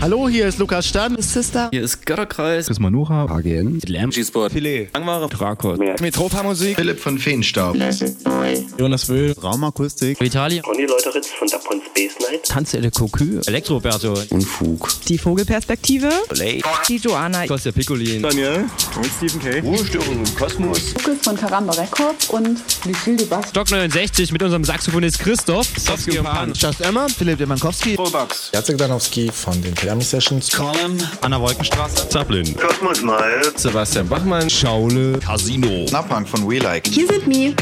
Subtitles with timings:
[0.00, 1.20] Hallo, hier ist Lukas Stan.
[1.20, 1.70] Sister.
[1.72, 2.66] Hier ist Götterkreis.
[2.66, 3.24] Das ist Manuha.
[3.24, 3.80] AGN.
[3.88, 4.52] Lamb G-Sport.
[4.52, 4.88] Filet.
[4.94, 5.28] Langware.
[5.28, 5.76] Drakos.
[6.00, 6.76] Metropa-Musik.
[6.76, 7.76] Philipp von Feenstaub.
[8.78, 9.32] Jonas Wöhl.
[9.32, 10.20] Raumakustik.
[10.20, 10.60] Vitali.
[10.60, 12.44] Conny Leuteritz von Dapon Space Night.
[12.44, 13.40] Tanze de Cocu.
[13.46, 14.14] Elektroberto.
[14.30, 14.88] Unfug.
[15.08, 16.10] Die Vogelperspektive.
[16.28, 16.62] Play.
[16.88, 17.44] Die Joanna.
[17.48, 18.22] Kostja Piccolin.
[18.22, 18.66] Daniel.
[18.96, 19.58] Und Stephen K.
[19.58, 20.94] Ruhestörung im Kosmos.
[20.94, 23.48] Lukas von Karamba Records und Lucille de Bass.
[23.48, 25.66] Stock 69 mit unserem Saxophonist Christoph.
[25.76, 26.52] Sofsky und Pan.
[26.54, 27.08] Just Emma.
[27.08, 27.96] Philipp Demankowski.
[27.96, 28.52] Rollbugs.
[28.54, 30.50] Jacek Danowski von den Thermi Sessions.
[30.50, 31.02] Colin.
[31.22, 32.08] Anna Wolkenstraße.
[32.10, 32.54] Zaplin.
[32.56, 33.42] Kosmos mal.
[33.56, 34.48] Sebastian Bachmann.
[34.50, 35.18] Schaule.
[35.18, 35.86] Casino.
[35.90, 36.86] Naprank von We Like.
[36.86, 37.54] Hier sind Mi.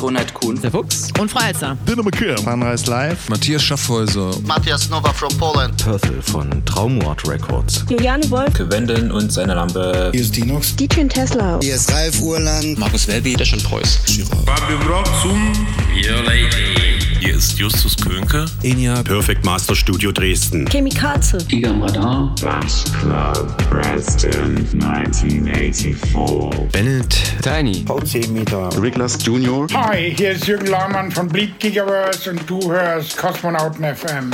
[0.00, 0.60] Ronald Kuhn.
[0.62, 1.08] Der Fuchs.
[1.18, 1.76] Und Freizer.
[1.88, 2.36] Dinner McKim.
[2.38, 3.28] Sunrise Live.
[3.28, 4.30] Matthias Schaffhäuser.
[4.46, 5.76] Matthias Nova from Poland.
[5.82, 7.84] Purple von Traumwort Records.
[7.88, 8.52] Juliane Wolf.
[8.58, 10.10] Wendeln und seine Lampe.
[10.12, 10.76] Hier ist Dinox.
[10.76, 11.58] DJ Tesla.
[11.60, 12.78] Hier ist Ralf Urland.
[12.78, 13.34] Markus Welby.
[13.34, 13.98] Der schon Preuß.
[14.46, 15.52] Fabio Brotzum.
[15.94, 17.00] Your Lady.
[17.20, 18.46] Hier ist Justus Könke.
[18.62, 19.02] Enya.
[19.02, 20.66] Perfect Master Studio Dresden.
[20.66, 21.36] Chemikaze.
[21.48, 22.34] Giga am Radar.
[22.42, 26.68] Bass Club Preston 1984.
[26.72, 27.14] Bennett.
[27.42, 27.84] Tiny.
[27.84, 28.70] VC Meter.
[28.80, 29.66] Riglas Junior.
[29.72, 34.30] Hi, hier ist Jürgen Lahmann von Bleed Gigaverse und du hörst Kosmonauten FM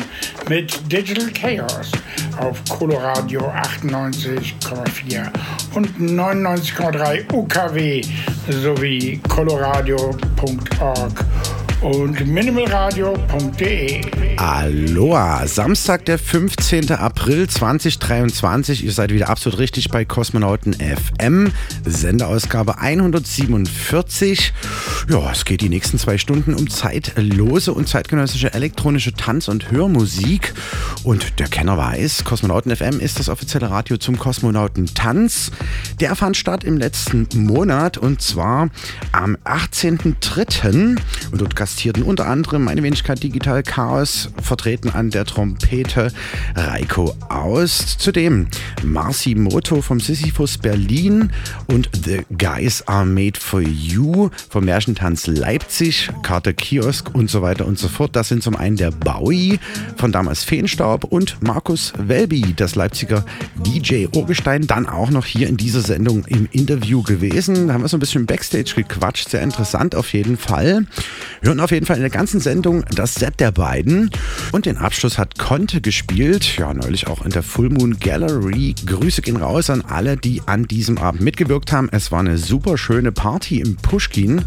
[0.48, 1.92] mit Digital Chaos
[2.38, 5.30] auf Coloradio 98,4
[5.74, 8.02] und 99,3 UKW
[8.48, 11.24] sowie coloradio.org
[11.80, 14.36] und minimalradio.de.
[14.36, 16.92] Aloha, Samstag, der 15.
[16.92, 18.84] April 2023.
[18.84, 21.52] Ihr seid wieder absolut richtig bei Kosmonauten FM,
[21.84, 24.52] Sendeausgabe 147.
[25.08, 30.54] Ja, es geht die nächsten zwei Stunden um zeitlose und zeitgenössische elektronische Tanz- und Hörmusik.
[31.02, 35.50] Und der Kenner weiß, Kosmonauten FM ist das offizielle Radio zum Kosmonautentanz.
[36.00, 38.68] Der fand statt im letzten Monat und zwar
[39.12, 40.96] am 18.03.
[41.30, 46.10] Und dort gastierten unter anderem meine Wenigkeit Digital Chaos, vertreten an der Trompete
[46.54, 47.98] Reiko Aus.
[47.98, 48.46] Zudem
[48.82, 51.32] Marci Moto vom Sisyphus Berlin
[51.66, 57.66] und The Guys Are Made For You vom Märchentanz Leipzig, Carter Kiosk und so weiter
[57.66, 58.16] und so fort.
[58.16, 59.60] Das sind zum einen der Bowie
[59.98, 63.22] von damals Feenstaub und Markus Welby, das Leipziger
[63.66, 67.68] DJ Urgestein, dann auch noch hier in dieser Sendung im Interview gewesen.
[67.68, 70.86] Da haben wir so ein bisschen Backstage gequatscht, sehr interessant auf jeden Fall.
[71.42, 74.10] Hören auf jeden Fall in der ganzen Sendung das Set der beiden.
[74.52, 76.56] Und den Abschluss hat Conte gespielt.
[76.58, 78.74] Ja, neulich auch in der Full Moon Gallery.
[78.84, 81.88] Grüße gehen raus an alle, die an diesem Abend mitgewirkt haben.
[81.92, 84.42] Es war eine super schöne Party im Pushkin.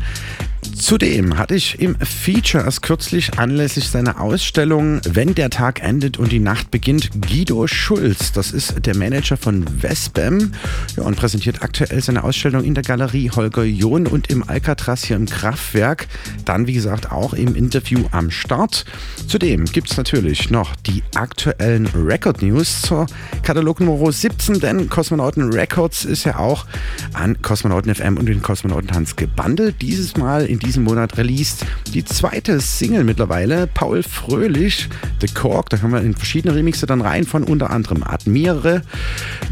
[0.75, 6.31] Zudem hatte ich im Feature erst kürzlich anlässlich seiner Ausstellung Wenn der Tag endet und
[6.31, 8.31] die Nacht beginnt Guido Schulz.
[8.31, 10.53] Das ist der Manager von Vespem
[10.95, 15.15] ja, und präsentiert aktuell seine Ausstellung in der Galerie Holger John und im Alcatraz hier
[15.15, 16.07] im Kraftwerk.
[16.45, 18.85] Dann, wie gesagt, auch im Interview am Start.
[19.27, 23.07] Zudem gibt es natürlich noch die aktuellen Record News zur
[23.43, 26.65] Katalog Nummer 17, denn Kosmonauten Records ist ja auch
[27.13, 29.75] an Kosmonauten FM und den Kosmonautentanz gebundelt.
[29.81, 34.89] Dieses Mal in diesem Monat released die zweite Single mittlerweile, Paul Fröhlich,
[35.21, 35.69] The Cork.
[35.69, 38.81] Da können wir in verschiedene Remixe dann rein von unter anderem Admire,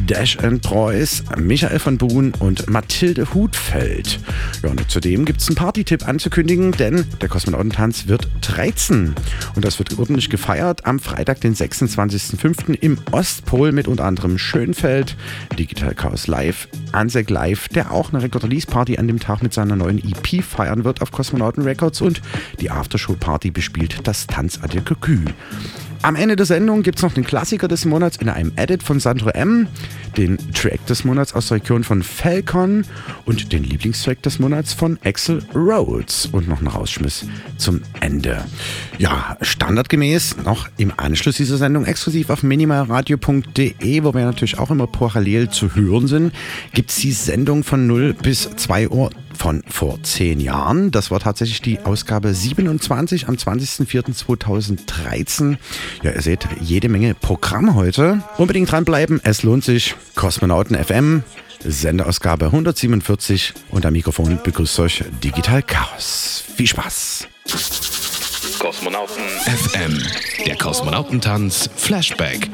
[0.07, 4.19] Dash and Preuß, Michael von Buhn und Mathilde Hutfeld.
[4.63, 9.13] Ja, und zudem gibt es einen Party-Tipp anzukündigen, denn der Kosmonautentanz wird 13.
[9.55, 12.73] Und das wird ordentlich gefeiert am Freitag, den 26.05.
[12.73, 15.15] im Ostpol mit unter anderem Schönfeld,
[15.59, 19.99] Digital Chaos Live, Ansek Live, der auch eine Record-Release-Party an dem Tag mit seiner neuen
[19.99, 22.21] EP feiern wird auf Kosmonauten Records und
[22.59, 25.19] die Aftershow-Party bespielt das Tanz à Cocu.
[26.03, 28.99] Am Ende der Sendung gibt es noch den Klassiker des Monats in einem Edit von
[28.99, 29.67] Sandro M.,
[30.15, 32.85] den Track des Monats aus der Region von Falcon
[33.25, 37.25] und den Lieblingstrack des Monats von Axel Rhodes und noch einen Rausschmiss
[37.57, 38.43] zum Ende.
[38.97, 44.87] Ja, standardgemäß noch im Anschluss dieser Sendung exklusiv auf minimalradio.de, wo wir natürlich auch immer
[44.87, 46.33] parallel zu hören sind,
[46.73, 50.91] gibt es die Sendung von 0 bis 2 Uhr von vor zehn Jahren.
[50.91, 55.57] Das war tatsächlich die Ausgabe 27 am 20.04.2013.
[56.03, 58.21] Ja, ihr seht, jede Menge Programm heute.
[58.37, 59.95] Unbedingt dranbleiben, es lohnt sich.
[60.15, 61.23] Kosmonauten FM,
[61.63, 66.43] Sendeausgabe 147 und am Mikrofon begrüßt euch Digital Chaos.
[66.55, 67.27] Viel Spaß!
[68.59, 70.01] Kosmonauten FM.
[70.45, 72.49] Der Kosmonautentanz Flashback.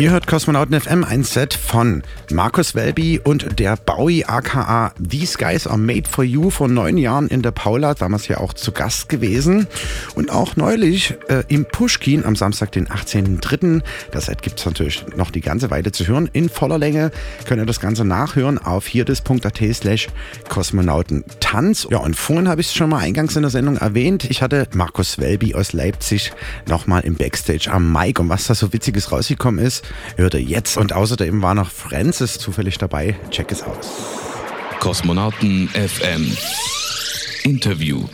[0.00, 5.66] Ihr hört Kosmonauten FM, ein Set von Markus Welby und der Bowie aka These Guys
[5.66, 9.10] Are Made For You vor neun Jahren in der Paula, damals ja auch zu Gast
[9.10, 9.66] gewesen.
[10.30, 13.82] Auch neulich äh, im Pushkin am Samstag, den 18.03.
[14.12, 16.30] Das gibt es natürlich noch die ganze Weile zu hören.
[16.32, 17.10] In voller Länge
[17.46, 20.08] könnt ihr das Ganze nachhören auf hierdis.at slash
[20.48, 21.88] Kosmonautentanz.
[21.90, 24.24] Ja, und vorhin habe ich es schon mal eingangs in der Sendung erwähnt.
[24.24, 26.32] Ich hatte Markus Welby aus Leipzig
[26.68, 28.20] nochmal im Backstage am Mic.
[28.20, 29.84] Und was da so Witziges rausgekommen ist,
[30.16, 30.76] hört ihr jetzt.
[30.76, 33.16] Und außerdem war noch Francis zufällig dabei.
[33.30, 33.90] Check es aus.
[34.78, 36.36] Kosmonauten FM
[37.42, 38.06] Interview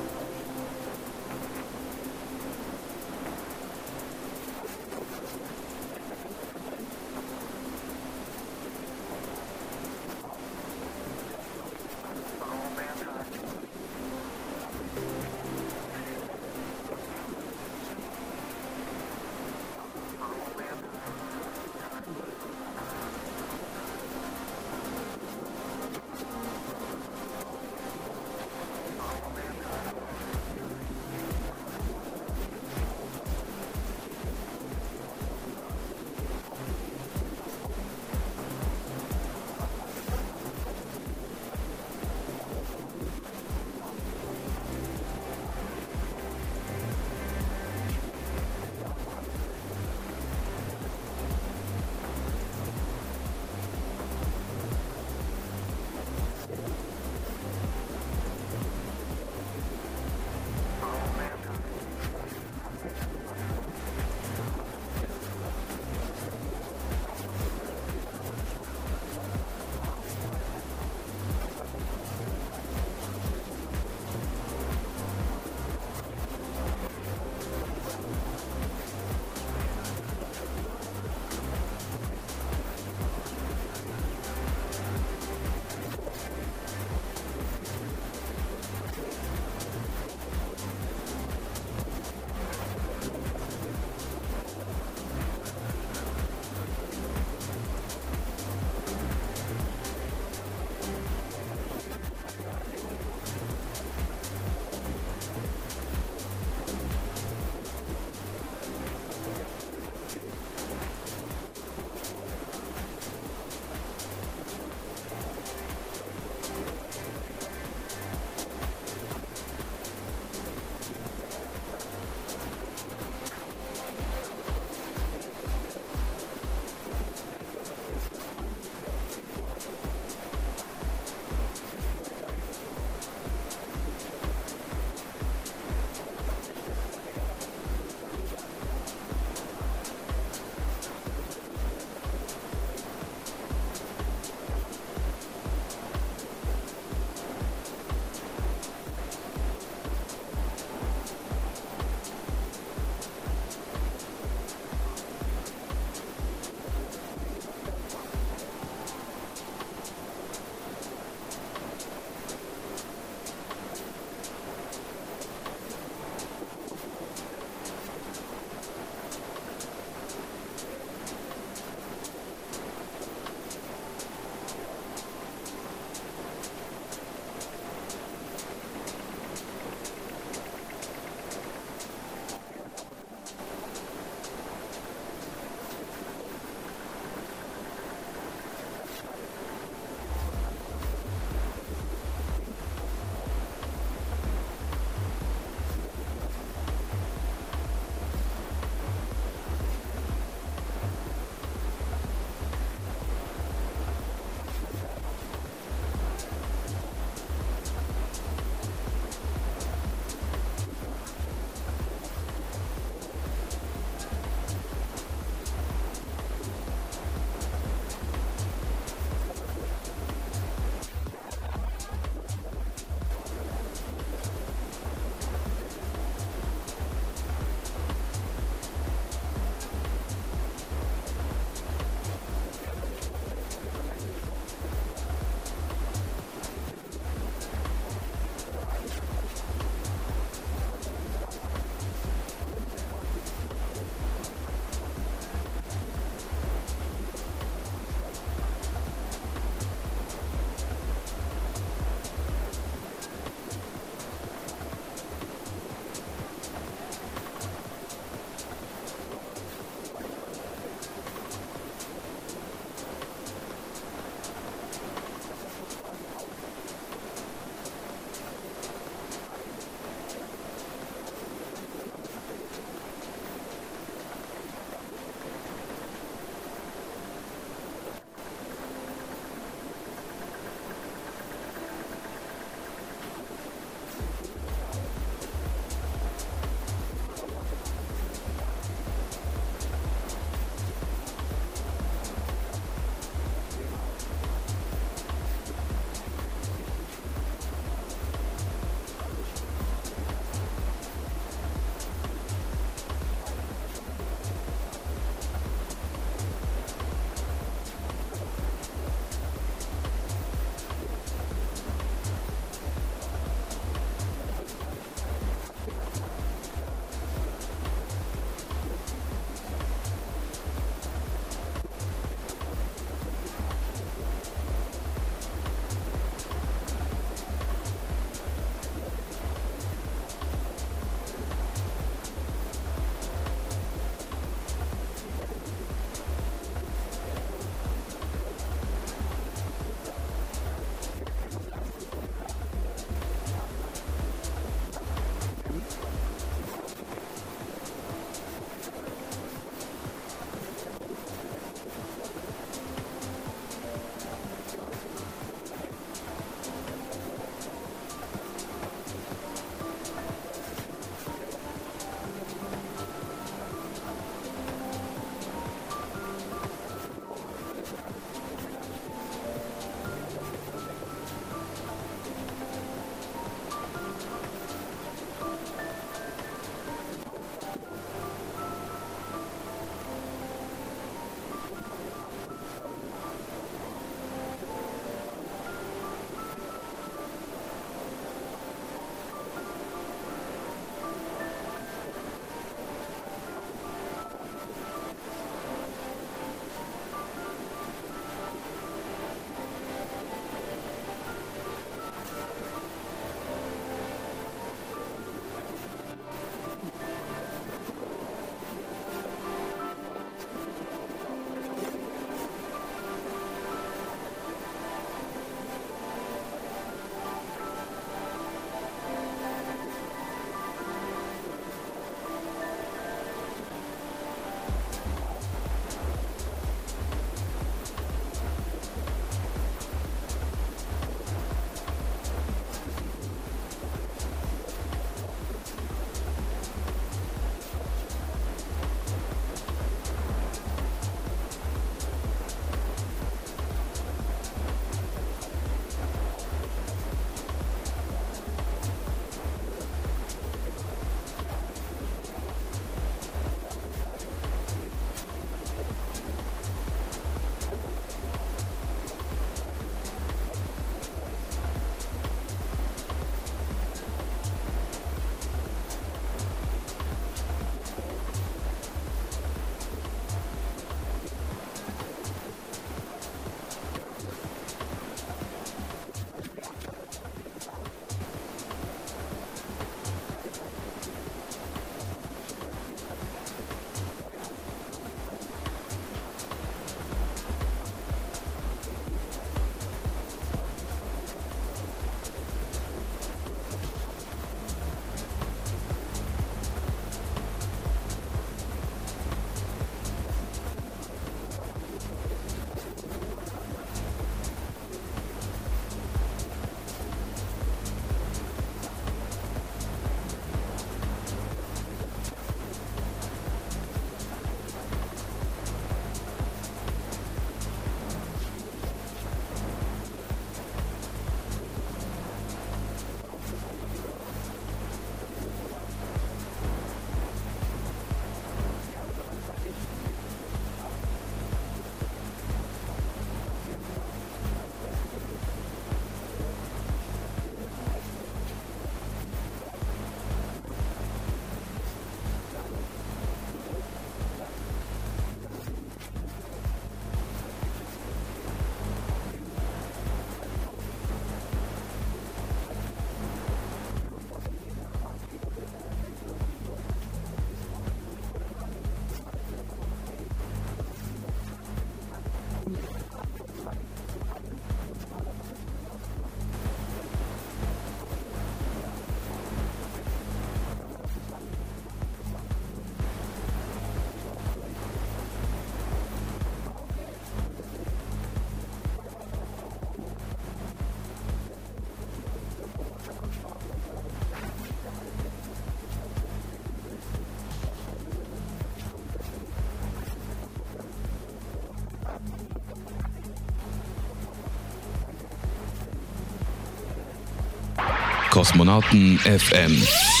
[598.21, 600.00] Kosmonauten FM.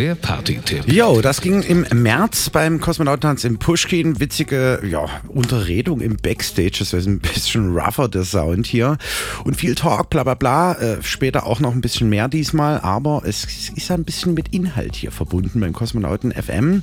[0.00, 0.90] Der Party-Tipp.
[0.90, 4.18] Jo, das ging im März beim Kosmonautentanz im Pushkin.
[4.18, 6.76] Witzige ja, Unterredung im Backstage.
[6.78, 8.96] Das ist ein bisschen rougher, der Sound hier.
[9.44, 10.72] Und viel Talk, bla bla bla.
[10.72, 12.80] Äh, später auch noch ein bisschen mehr diesmal.
[12.80, 13.44] Aber es
[13.76, 16.82] ist ein bisschen mit Inhalt hier verbunden beim Kosmonauten FM.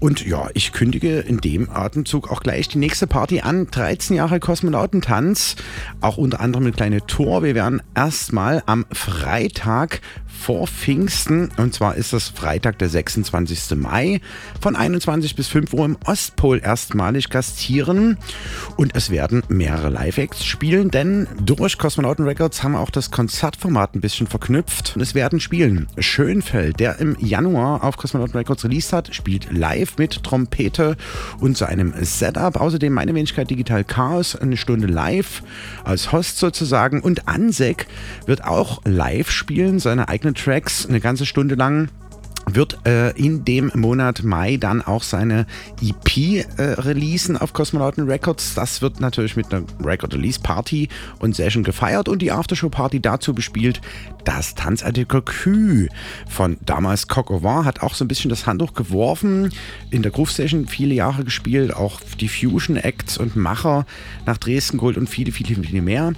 [0.00, 3.68] Und ja, ich kündige in dem Atemzug auch gleich die nächste Party an.
[3.70, 5.54] 13 Jahre Kosmonautentanz.
[6.00, 7.44] Auch unter anderem eine kleine Tour.
[7.44, 11.50] Wir werden erstmal am Freitag vor Pfingsten.
[11.56, 12.47] Und zwar ist das Freitag,
[12.80, 13.76] der 26.
[13.76, 14.20] Mai,
[14.60, 18.16] von 21 bis 5 Uhr im Ostpol erstmalig gastieren.
[18.76, 23.94] Und es werden mehrere Live-Acts spielen, denn durch Kosmonauten Records haben wir auch das Konzertformat
[23.94, 24.92] ein bisschen verknüpft.
[24.96, 29.98] Und es werden spielen Schönfeld, der im Januar auf Kosmonauten Records released hat, spielt live
[29.98, 30.96] mit Trompete
[31.40, 32.56] und seinem Setup.
[32.56, 35.42] Außerdem meine Wenigkeit Digital Chaos, eine Stunde live
[35.84, 37.00] als Host sozusagen.
[37.00, 37.86] Und Ansek
[38.26, 41.88] wird auch live spielen, seine eigenen Tracks eine ganze Stunde lang
[42.54, 45.46] wird äh, in dem Monat Mai dann auch seine
[45.80, 46.16] EP
[46.56, 48.54] äh, releasen auf Kosmonauten Records.
[48.54, 53.00] Das wird natürlich mit einer Record Release Party und Session gefeiert und die Aftershow Party
[53.00, 53.80] dazu bespielt.
[54.24, 55.88] Das Tanzartikel Kü
[56.28, 57.28] von damals Coq
[57.64, 59.52] hat auch so ein bisschen das Handtuch geworfen.
[59.90, 63.86] In der Groove Session viele Jahre gespielt, auch die Fusion Acts und Macher
[64.26, 66.12] nach Dresden geholt und viele, viele, viele mehr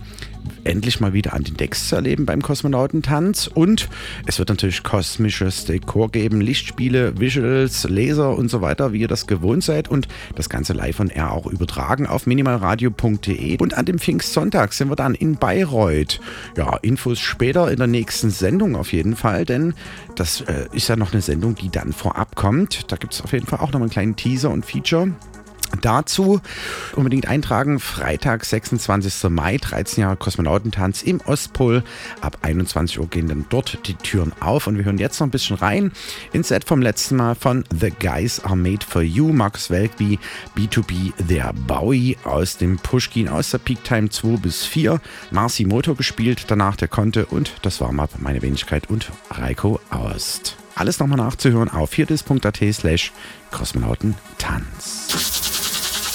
[0.64, 3.48] endlich mal wieder an den Decks zu erleben beim Kosmonautentanz.
[3.52, 3.88] Und
[4.26, 9.26] es wird natürlich kosmisches Dekor geben, Lichtspiele, Visuals, Laser und so weiter, wie ihr das
[9.26, 9.88] gewohnt seid.
[9.88, 13.58] Und das Ganze live und air auch übertragen auf minimalradio.de.
[13.58, 16.20] Und an dem Pfingstsonntag sind wir dann in Bayreuth.
[16.56, 19.74] Ja, Infos später in der nächsten Sendung auf jeden Fall, denn
[20.16, 22.90] das äh, ist ja noch eine Sendung, die dann vorab kommt.
[22.92, 25.12] Da gibt es auf jeden Fall auch noch einen kleinen Teaser und Feature.
[25.80, 26.40] Dazu
[26.96, 29.30] unbedingt eintragen, Freitag, 26.
[29.30, 31.82] Mai, 13 Jahre Kosmonautentanz im Ostpol.
[32.20, 35.30] Ab 21 Uhr gehen dann dort die Türen auf und wir hören jetzt noch ein
[35.30, 35.92] bisschen rein
[36.32, 40.18] ins Set vom letzten Mal von The Guys Are Made For You, Markus Welkby,
[40.56, 45.96] B2B, der Bowie aus dem Pushkin aus der Peak Time 2 bis 4, Marci Motor
[45.96, 50.56] gespielt, danach der Konte und das war mal meine Wenigkeit und Reiko Aust.
[50.74, 53.12] Alles nochmal nachzuhören auf viertes.at slash
[53.50, 55.59] Kosmonautentanz.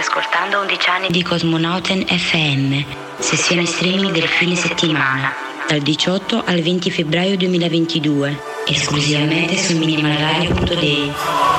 [0.00, 2.82] Ascoltando 11 anni di Cosmonauten FM,
[3.18, 5.32] sessione streaming del fine settimana,
[5.68, 11.49] dal 18 al 20 febbraio 2022, esclusivamente su minimalradio.de.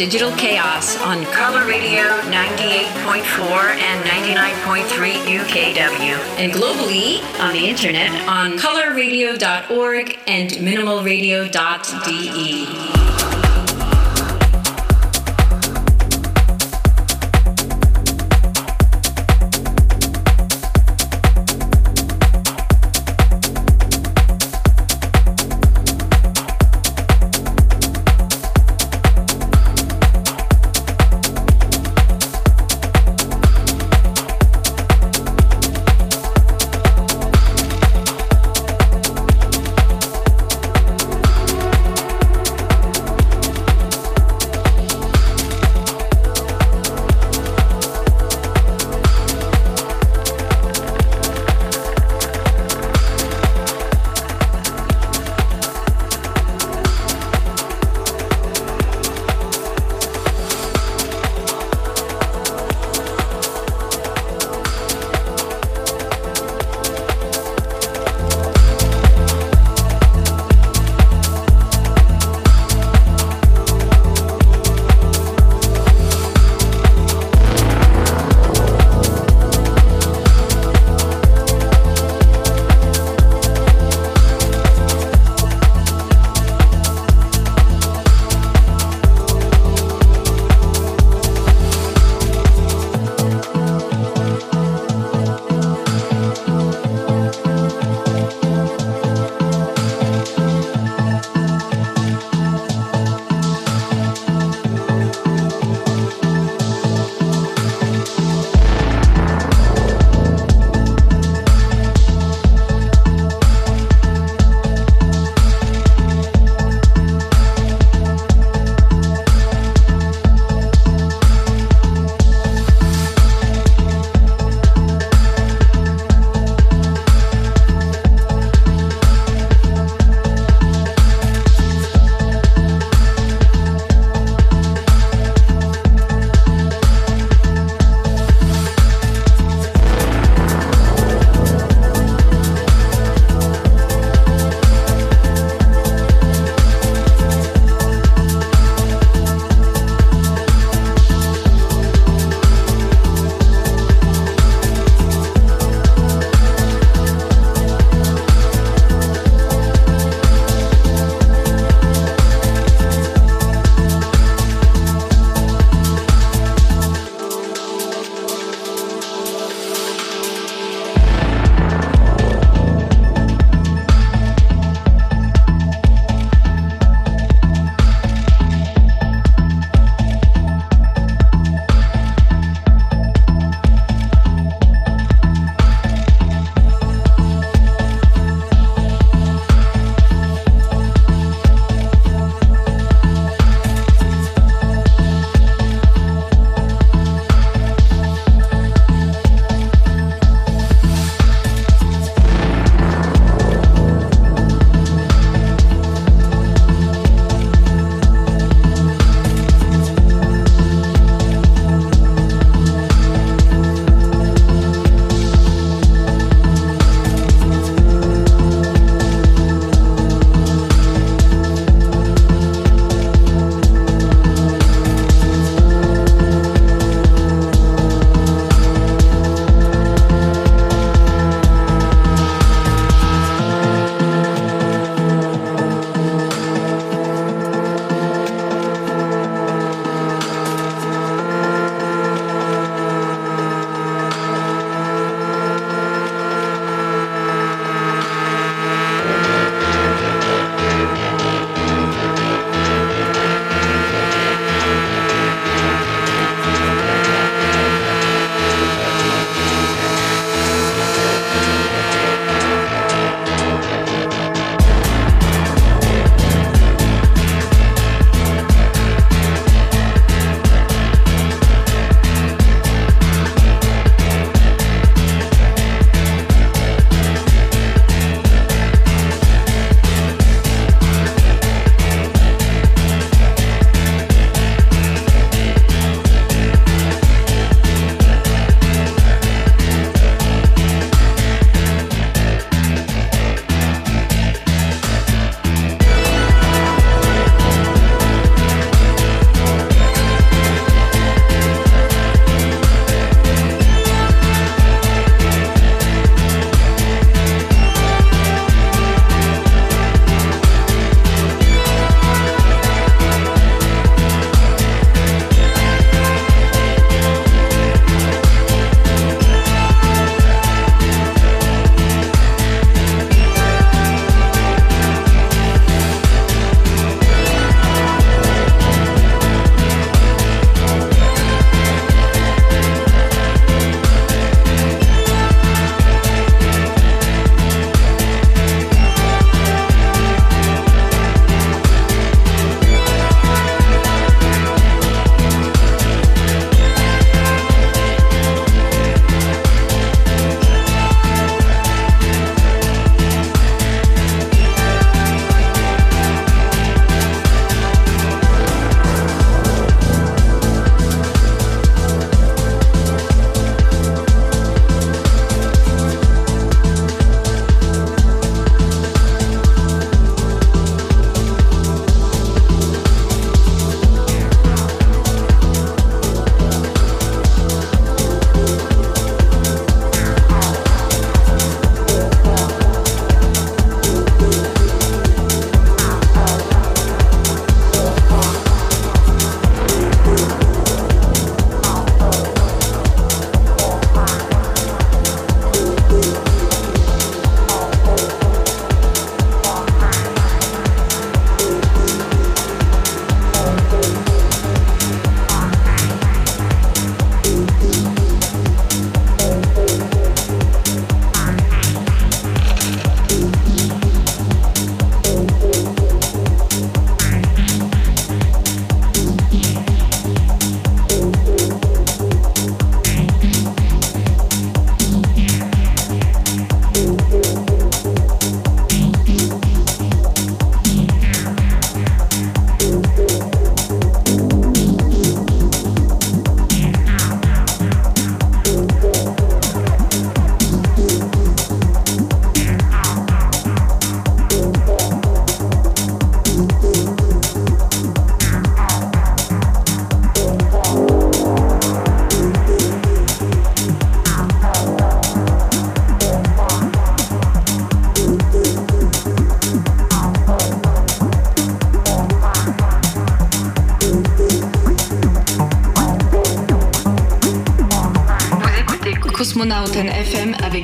[0.00, 6.16] Digital Chaos on Color Radio 98.4 and 99.3 UKW.
[6.38, 13.09] And globally on the internet on colorradio.org and minimalradio.de.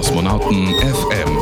[0.00, 1.38] Kosmonauten FM.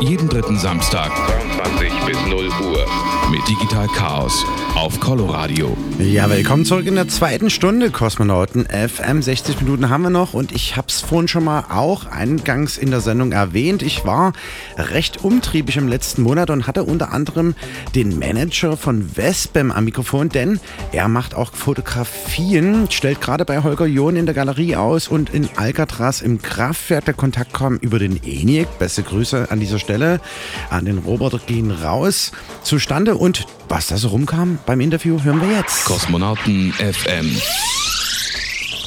[0.00, 1.10] Jeden dritten Samstag
[1.56, 2.86] 22 bis 0 Uhr
[3.30, 4.44] mit Digital Chaos
[4.74, 5.74] auf Coloradio.
[5.98, 9.22] Ja, willkommen zurück in der zweiten Stunde Kosmonauten FM.
[9.22, 12.90] 60 Minuten haben wir noch und ich habe es vorhin schon mal auch eingangs in
[12.90, 13.82] der Sendung erwähnt.
[13.82, 14.34] Ich war
[14.76, 17.54] recht umtriebig im letzten Monat und hatte unter anderem
[17.94, 20.60] den Manager von Vespem am Mikrofon, denn
[20.92, 25.48] er macht auch Fotografien, stellt gerade bei Holger John in der Galerie aus und in
[25.56, 27.06] Alcatraz im Kraftwerk.
[27.06, 28.78] Der Kontakt kam über den ENIAC.
[28.78, 30.20] Beste Grüße an dieser Stelle.
[30.68, 32.32] An den Roboter gehen raus
[32.62, 35.84] zustande und was da so rumkam beim Interview, hören wir jetzt.
[35.84, 37.36] Kosmonauten FM.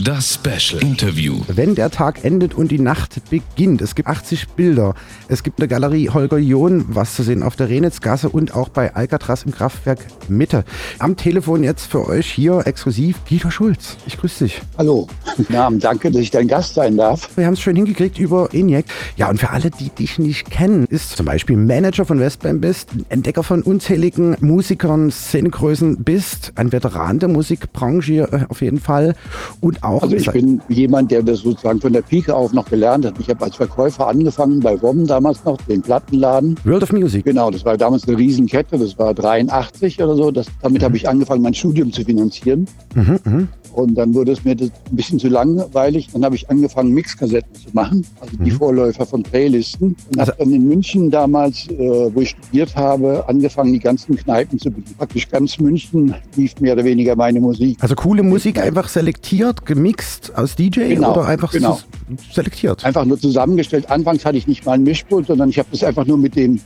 [0.03, 1.41] Das Special Interview.
[1.49, 4.95] Wenn der Tag endet und die Nacht beginnt, es gibt 80 Bilder.
[5.27, 8.95] Es gibt eine Galerie Holger John, was zu sehen auf der Renitzgasse und auch bei
[8.95, 10.63] Alcatraz im Kraftwerk Mitte.
[10.99, 13.97] Am Telefon jetzt für euch hier exklusiv Dieter Schulz.
[14.05, 14.61] Ich grüße dich.
[14.77, 15.09] Hallo.
[15.35, 15.83] Guten Abend.
[15.83, 17.35] Danke, dass ich dein Gast sein darf.
[17.35, 18.85] Wir haben es schön hingekriegt über ENIAC.
[19.17, 22.89] Ja, und für alle, die dich nicht kennen, ist zum Beispiel Manager von Westbam bist,
[23.09, 29.15] Entdecker von unzähligen Musikern, Szenegrößen bist, ein Veteran der Musikbranche hier äh, auf jeden Fall
[29.59, 33.05] und auch also ich bin jemand, der das sozusagen von der Pike auf noch gelernt
[33.05, 33.15] hat.
[33.19, 36.57] Ich habe als Verkäufer angefangen bei WOM damals noch, den Plattenladen.
[36.63, 37.25] World of Music.
[37.25, 40.31] Genau, das war damals eine Riesenkette, das war 83 oder so.
[40.31, 40.85] Das, damit mhm.
[40.85, 42.67] habe ich angefangen, mein Studium zu finanzieren.
[42.95, 43.47] Mhm, mh.
[43.73, 46.09] Und dann wurde es mir ein bisschen zu langweilig.
[46.11, 48.55] Dann habe ich angefangen, Mixkassetten zu machen, also die mhm.
[48.55, 49.95] Vorläufer von Playlisten.
[50.09, 54.15] Und also, habe dann in München damals, äh, wo ich studiert habe, angefangen, die ganzen
[54.15, 54.95] Kneipen zu bedienen.
[54.97, 57.77] Praktisch ganz München lief mehr oder weniger meine Musik.
[57.79, 61.80] Also coole Musik einfach selektiert, gemixt aus DJ genau, oder einfach genau.
[62.34, 62.84] selektiert?
[62.84, 63.89] Einfach nur zusammengestellt.
[63.89, 66.59] Anfangs hatte ich nicht mal ein Mischpult, sondern ich habe das einfach nur mit dem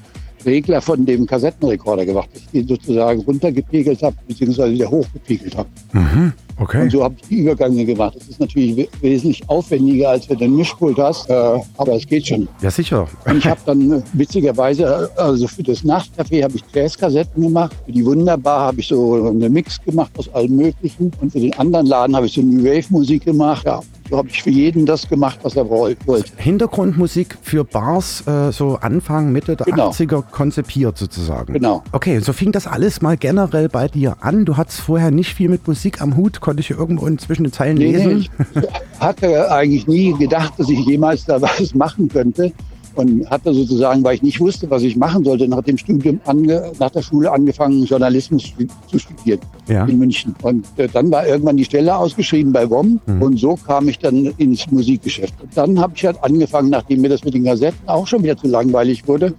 [0.44, 5.70] Regler von dem Kassettenrekorder gemacht, dass ich den sozusagen runtergepegelt habe, beziehungsweise wieder hochgepegelt habe.
[5.94, 6.34] Mhm.
[6.60, 6.84] Okay.
[6.84, 8.16] Und so habe ich die Übergänge gemacht.
[8.16, 11.34] Das ist natürlich wesentlich aufwendiger, als wenn du ein Mischpult hast, äh,
[11.78, 12.48] aber es geht schon.
[12.62, 13.08] Ja, sicher.
[13.26, 17.92] Und ich habe dann äh, witzigerweise, also für das Nachtcafé habe ich Jazzkassetten gemacht, für
[17.92, 21.88] die Wunderbar habe ich so eine Mix gemacht aus allem Möglichen und für den anderen
[21.88, 23.66] Laden habe ich so New Wave Musik gemacht.
[23.66, 26.32] Ja, so habe ich für jeden das gemacht, was er wollte.
[26.38, 29.90] Hintergrundmusik für Bars äh, so Anfang, Mitte der genau.
[29.90, 31.54] 80er konzipiert sozusagen.
[31.54, 31.84] Genau.
[31.92, 34.46] Okay, so fing das alles mal generell bei dir an.
[34.46, 37.78] Du hattest vorher nicht viel mit Musik am Hut, konnte ich irgendwo zwischen den Zeilen
[37.78, 38.28] nee, lesen.
[38.54, 42.52] Ich hatte eigentlich nie gedacht, dass ich jemals da was machen könnte
[42.96, 46.72] und hatte sozusagen, weil ich nicht wusste, was ich machen sollte, nach dem Studium, ange,
[46.80, 48.54] nach der Schule angefangen, Journalismus
[48.88, 49.86] zu studieren ja.
[49.86, 50.36] in München.
[50.42, 53.22] Und äh, dann war irgendwann die Stelle ausgeschrieben bei WOM mhm.
[53.22, 55.34] und so kam ich dann ins Musikgeschäft.
[55.42, 58.38] Und dann habe ich halt angefangen, nachdem mir das mit den Kassetten auch schon wieder
[58.38, 59.34] zu langweilig wurde.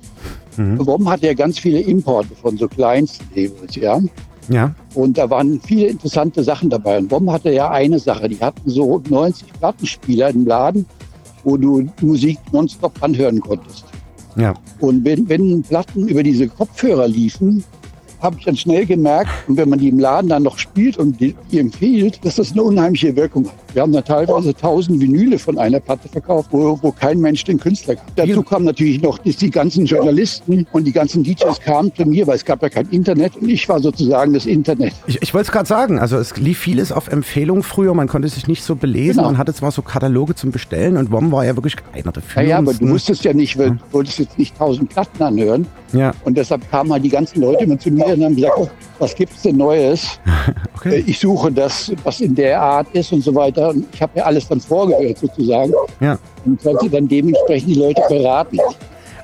[0.56, 0.84] Mhm.
[0.84, 4.00] WOM hatte ja ganz viele Importe von so Kleinstlabels, ja.
[4.48, 4.74] Ja.
[4.94, 6.98] Und da waren viele interessante Sachen dabei.
[6.98, 10.86] Und WOM hatte ja eine Sache, die hatten so 90 Plattenspieler im Laden
[11.44, 13.84] wo du Musik nonstop anhören konntest.
[14.36, 14.54] Ja.
[14.80, 17.62] Und wenn, wenn Platten über diese Kopfhörer liefen,
[18.24, 21.20] habe ich dann schnell gemerkt, und wenn man die im Laden dann noch spielt und
[21.20, 23.54] die, die empfiehlt, dass das eine unheimliche Wirkung hat.
[23.74, 27.58] Wir haben da teilweise tausend Vinyle von einer Platte verkauft, wo, wo kein Mensch den
[27.58, 28.04] Künstler kann.
[28.16, 32.26] Dazu kam natürlich noch, dass die ganzen Journalisten und die ganzen DJs kamen zu mir,
[32.26, 34.94] weil es gab ja kein Internet und ich war sozusagen das Internet.
[35.06, 38.28] Ich, ich wollte es gerade sagen, also es lief vieles auf Empfehlung früher, man konnte
[38.28, 39.30] sich nicht so belesen, genau.
[39.30, 42.44] man hatte zwar so Kataloge zum Bestellen und WOM war ja wirklich einer der führendsten.
[42.44, 45.66] Ja, ja, aber du wusstest ja nicht, weil, du wolltest jetzt nicht tausend Platten anhören.
[45.92, 46.12] Ja.
[46.24, 49.14] Und deshalb kamen halt die ganzen Leute immer zu mir und haben gesagt, oh, was
[49.14, 50.18] gibt's denn Neues?
[50.76, 51.04] okay.
[51.06, 53.70] Ich suche das, was in der Art ist und so weiter.
[53.70, 55.72] Und ich habe mir alles dann vorgehört sozusagen.
[56.00, 56.18] Ja.
[56.44, 58.58] Und konnte dann dementsprechend die Leute beraten.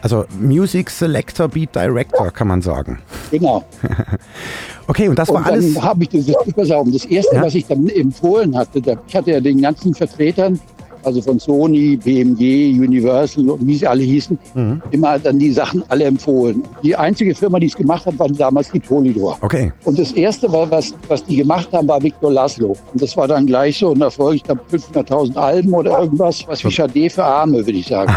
[0.02, 3.00] Also Music Selector, Beat Director, kann man sagen.
[3.30, 3.64] Genau.
[4.86, 5.74] okay, und das und war alles.
[5.74, 7.42] Dann habe ich das, auf, das erste, ja?
[7.42, 10.58] was ich dann empfohlen hatte, ich hatte ja den ganzen Vertretern
[11.02, 14.82] also von Sony, BMG, Universal und wie sie alle hießen, mhm.
[14.90, 16.62] immer dann die Sachen alle empfohlen.
[16.82, 19.38] Die einzige Firma, die es gemacht hat, war damals die Polydor.
[19.40, 19.72] Okay.
[19.84, 22.76] Und das erste, was, was die gemacht haben, war Victor Laszlo.
[22.92, 26.64] Und das war dann gleich so ein Erfolg, ich glaube 500.000 Alben oder irgendwas, was
[26.64, 28.12] wie Chade für Arme, würde ich sagen.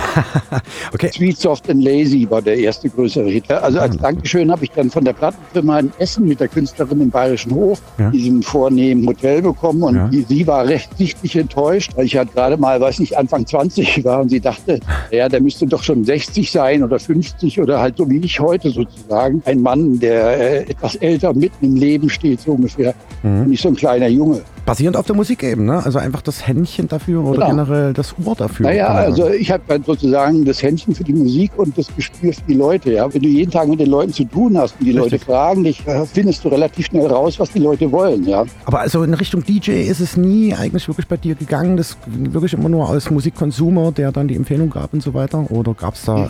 [0.94, 1.12] okay.
[1.14, 3.52] Sweet, Soft and Lazy war der erste größere Hit.
[3.52, 7.10] Also als Dankeschön habe ich dann von der Plattenfirma ein Essen mit der Künstlerin im
[7.10, 8.10] Bayerischen Hof, ja.
[8.10, 9.84] diesem vornehmen Hotel bekommen.
[9.84, 10.08] Und ja.
[10.08, 13.46] die, sie war recht sichtlich enttäuscht, weil ich halt gerade mal mal, weiß nicht, Anfang
[13.46, 14.80] 20 war und sie dachte,
[15.12, 18.70] ja, der müsste doch schon 60 sein oder 50 oder halt so wie ich heute
[18.70, 19.42] sozusagen.
[19.46, 22.94] Ein Mann, der äh, etwas älter mitten im Leben steht, so ungefähr.
[23.24, 23.50] Mhm.
[23.50, 24.42] Nicht so ein kleiner Junge.
[24.66, 25.82] Basierend auf der Musik eben, ne?
[25.84, 27.48] Also einfach das Händchen dafür oder Genau.
[27.66, 28.68] generell das Ohr dafür.
[28.68, 32.54] Naja, also ich habe sozusagen das Händchen für die Musik und das Gespür für die
[32.54, 32.94] Leute.
[32.94, 33.14] Ja?
[33.14, 35.26] Wenn du jeden Tag mit den Leuten zu tun hast und die Leute Richtig.
[35.26, 38.26] fragen dich, äh, findest du relativ schnell raus, was die Leute wollen.
[38.26, 38.46] Ja?
[38.64, 41.76] Aber also in Richtung DJ ist es nie eigentlich wirklich bei dir gegangen.
[41.76, 45.52] Das wirklich immer nur als Musikkonsumer, der dann die Empfehlung gab und so weiter?
[45.52, 46.30] Oder gab es da.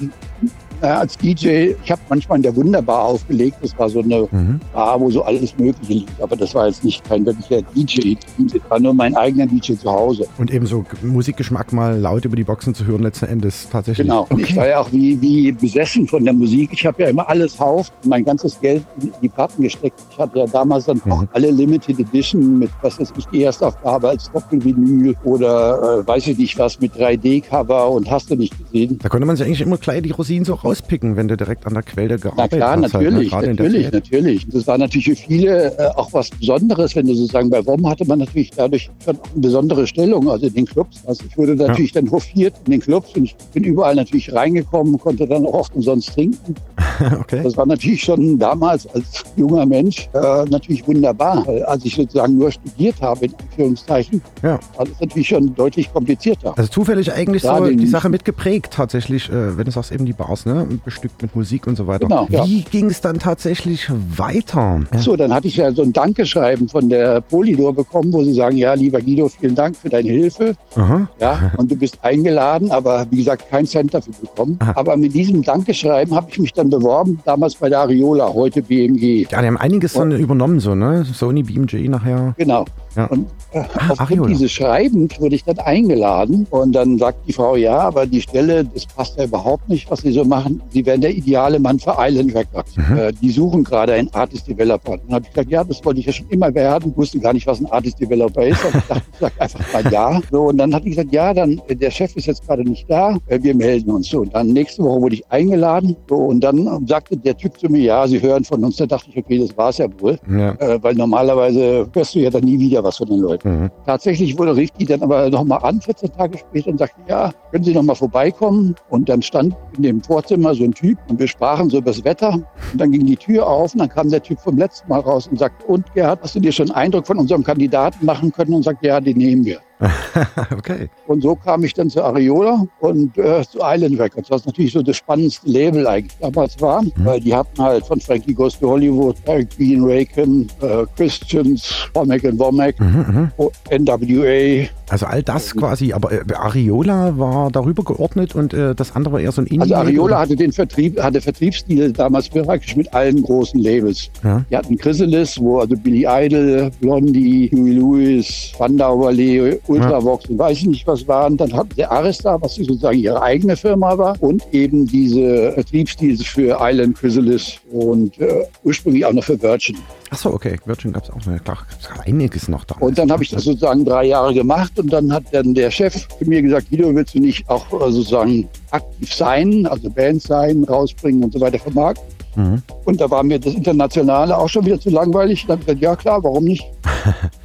[0.84, 3.56] Äh, als DJ, ich habe manchmal in der Wunderbar aufgelegt.
[3.62, 4.60] Das war so eine Mhm.
[4.74, 6.22] Bar, wo so alles Mögliche liegt.
[6.22, 8.16] Aber das war jetzt nicht kein wirklicher DJ.
[8.38, 10.26] Das war nur mein eigener DJ zu Hause.
[10.38, 14.06] Und eben so Musikgeschmack mal laut über die Boxen zu hören, letzten Endes tatsächlich.
[14.06, 14.28] Genau.
[14.30, 16.72] Und ich war ja auch wie, wie besessen von der Musik.
[16.74, 20.02] Ich habe ja immer alles Hauf, mein ganzes Geld in die Platten gesteckt.
[20.12, 24.10] Ich hatte ja damals dann auch alle Limited Edition mit, was weiß ich, die Erstaufgabe
[24.10, 29.00] als Doppelvinyl oder äh, weiß ich nicht was mit 3D-Cover und hast du nicht gesehen.
[29.02, 31.74] Da konnte man sich eigentlich immer gleich die Rosinen so rauspicken, wenn du direkt an
[31.74, 32.93] der Quelle Na gearbeitet klar, hast.
[32.93, 33.11] halt, ne?
[33.11, 34.47] natürlich, natürlich, natürlich.
[34.49, 38.05] Das war natürlich für viele äh, auch was Besonderes, wenn du sozusagen bei WOM hatte
[38.05, 41.03] man natürlich dadurch schon eine besondere Stellung, also in den Clubs.
[41.05, 44.97] Also ich wurde natürlich dann hofiert in den Clubs und ich bin überall natürlich reingekommen,
[44.99, 46.55] konnte dann auch oft umsonst trinken.
[47.19, 47.41] okay.
[47.43, 51.47] Das war natürlich schon damals als junger Mensch äh, natürlich wunderbar.
[51.67, 54.59] Als ich sozusagen nur studiert habe, in Anführungszeichen, Ja.
[54.76, 56.57] war das natürlich schon deutlich komplizierter.
[56.57, 60.13] Also zufällig eigentlich Gerade so die Sache mitgeprägt, tatsächlich, äh, wenn du sagst, eben die
[60.13, 60.62] Bars, ne?
[60.84, 62.07] Bestückt mit Musik und so weiter.
[62.07, 62.45] Genau, ja.
[62.45, 64.82] Wie ging es dann tatsächlich weiter?
[64.97, 68.57] So, dann hatte ich ja so ein Dankeschreiben von der Polydor bekommen, wo sie sagen,
[68.57, 70.55] ja, lieber Guido, vielen Dank für deine Hilfe.
[70.76, 71.07] Aha.
[71.20, 74.57] Ja, und du bist eingeladen, aber wie gesagt, kein Cent dafür bekommen.
[74.59, 74.74] Aha.
[74.76, 79.28] Aber mit diesem Dankeschreiben habe ich mich dann beworben, damals bei der Ariola, heute BMG.
[79.32, 81.05] Ja, die haben einiges dann übernommen, so, ne?
[81.05, 82.34] Sony BMG nachher.
[82.38, 82.66] Genau.
[82.95, 83.05] Ja.
[83.05, 84.28] Und äh, aufgrund Ariola.
[84.28, 88.64] dieses Schreibens wurde ich dann eingeladen und dann sagt die Frau, ja, aber die Stelle,
[88.66, 90.53] das passt ja überhaupt nicht, was Sie so machen.
[90.70, 92.76] Sie wären der ideale Mann für Island Records.
[92.78, 92.97] Mhm.
[92.97, 94.97] Äh, die suchen gerade einen Artist Developer.
[94.97, 96.93] Dann habe ich gesagt, ja, das wollte ich ja schon immer werden.
[96.95, 98.64] Wusste gar nicht, was ein Artist Developer ist.
[98.66, 100.22] Aber ich dachte, ich sage einfach mal ja.
[100.32, 102.89] So, und dann hat die gesagt, ja, dann äh, der Chef ist jetzt gerade nicht
[102.89, 103.18] da.
[103.28, 104.10] Äh, wir melden uns.
[104.10, 105.95] So, und dann nächste Woche wurde ich eingeladen.
[106.10, 108.78] So, und dann ähm, sagte der Typ zu mir, ja, Sie hören von uns.
[108.78, 110.20] Da dachte ich, okay, das war's ja wohl.
[110.30, 110.54] Ja.
[110.54, 113.64] Äh, weil normalerweise hörst du ja dann nie wieder was von den Leuten.
[113.64, 113.72] Mhm.
[113.86, 117.74] Tatsächlich wurde die dann aber nochmal an, 14 Tage später, und sagte, ja, können Sie
[117.74, 118.76] nochmal vorbeikommen?
[118.89, 122.04] Und dann stand in dem Vorzimmer so ein Typ und wir sprachen so über das
[122.04, 122.34] Wetter.
[122.34, 125.28] Und dann ging die Tür auf und dann kam der Typ vom letzten Mal raus
[125.28, 128.54] und sagte, und Gerhard, hast du dir schon einen Eindruck von unserem Kandidaten machen können?
[128.54, 129.60] Und sagte, ja, den nehmen wir.
[130.58, 130.90] okay.
[131.08, 134.82] Und so kam ich dann zu Ariola und äh, zu Island Records, was natürlich so
[134.82, 139.16] das spannendste Label eigentlich damals war, weil die hatten halt von Frankie Goes to Hollywood,
[139.26, 139.78] Eric B.
[139.80, 143.32] Raken, äh, Christians, Womack and Womack, Mhm,
[143.72, 144.68] NWA.
[144.90, 149.20] Also all das quasi, aber äh, Ariola war darüber geordnet und äh, das andere war
[149.22, 149.62] eher so ein Indie.
[149.62, 154.12] Also Ariola hatte den Vertrieb, hatte Vertriebsstil damals praktisch mit allen großen Labels.
[154.24, 154.44] Ja.
[154.50, 160.57] Die hatten Chrysalis, wo also Billy Idol, Blondie, Huey Lewis, Wanda Overlay, Ultravox und weiß
[160.57, 161.38] ich nicht was waren.
[161.38, 166.57] Dann hatten sie Arista, was sozusagen ihre eigene Firma war und eben diese Vertriebsstile für
[166.59, 169.78] Island Chrysalis und äh, ursprünglich auch noch für Virgin.
[170.09, 170.57] Achso, okay.
[170.65, 171.26] Virgin gab es auch.
[171.26, 171.39] Ne?
[171.39, 172.76] Klar, gab es einiges noch da.
[172.80, 176.07] Und dann habe ich das sozusagen drei Jahre gemacht und dann hat dann der Chef
[176.07, 180.63] zu mir gesagt, Guido, willst du nicht auch äh, sozusagen aktiv sein, also Band sein,
[180.63, 182.01] rausbringen und so weiter vom Markt?
[182.36, 182.61] Mhm.
[182.86, 185.45] Und da war mir das Internationale auch schon wieder zu langweilig.
[185.47, 186.63] Dann habe ich gesagt, ja klar, warum nicht?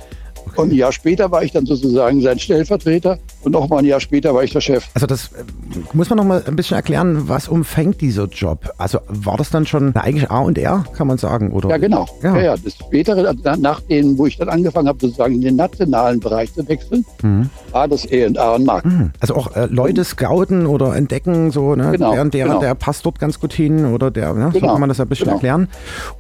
[0.59, 4.01] Und ein Jahr später war ich dann sozusagen sein Stellvertreter und noch mal ein Jahr
[4.01, 4.85] später war ich der Chef.
[4.95, 5.45] Also das äh,
[5.93, 8.71] muss man noch mal ein bisschen erklären, was umfängt dieser Job?
[8.79, 11.69] Also war das dann schon eigentlich A und R, kann man sagen, oder?
[11.71, 12.07] Ja, genau.
[12.23, 12.37] Ja.
[12.37, 12.55] Ja, ja.
[12.57, 16.53] Das spätere, also nach den, wo ich dann angefangen habe, sozusagen in den nationalen Bereich
[16.55, 17.51] zu wechseln, Mhm.
[17.73, 18.87] war das E&A und Markt.
[18.87, 19.11] Mhm.
[19.21, 21.93] Also auch äh, Leute scouten oder entdecken, so, ne?
[21.93, 22.61] Genau, der, der, genau.
[22.61, 24.51] der passt dort ganz gut hin oder der, ne?
[24.53, 25.37] so Genau, kann man das ein bisschen genau.
[25.37, 25.69] erklären.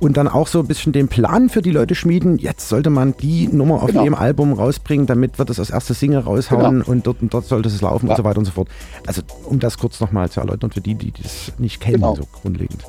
[0.01, 2.39] Und dann auch so ein bisschen den Plan für die Leute schmieden.
[2.39, 4.05] Jetzt sollte man die Nummer auf Genau.
[4.05, 7.69] dem Album rausbringen, damit wir das als erste Single raushauen und dort und dort sollte
[7.69, 8.69] es laufen und so weiter und so fort.
[9.07, 12.15] Also um das kurz nochmal zu erläutern für die, die das nicht kennen, Genau.
[12.16, 12.85] so grundlegend.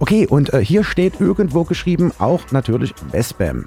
[0.00, 3.66] Okay, und äh, hier steht irgendwo geschrieben auch natürlich Westbam.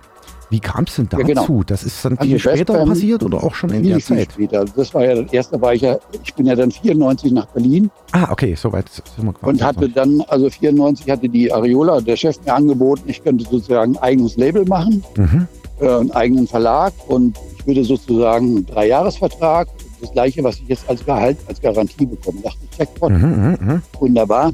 [0.49, 1.22] Wie kam es denn dazu?
[1.22, 1.64] Ja, genau.
[1.65, 4.31] Das ist dann Also viel später Westbam- passiert oder auch schon in der Zeit?
[4.31, 4.64] später.
[4.64, 7.89] Das war ja das erste, war ich ja, ich bin ja dann 94 nach Berlin
[8.14, 9.49] Ah, okay, soweit sind wir quasi.
[9.51, 13.97] und hatte dann, also 94 hatte die Ariola, der Chef mir angeboten, ich könnte sozusagen
[13.97, 15.47] ein eigenes Label machen, Mhm.
[15.79, 19.67] Äh, einen eigenen Verlag und ich würde sozusagen einen Dreijahresvertrag,
[20.01, 22.41] das gleiche, was ich jetzt als Gehalt, als Garantie bekomme.
[22.41, 23.81] Dachte ich, Jackpot, Mhm, mhm, mhm.
[23.99, 24.51] wunderbar,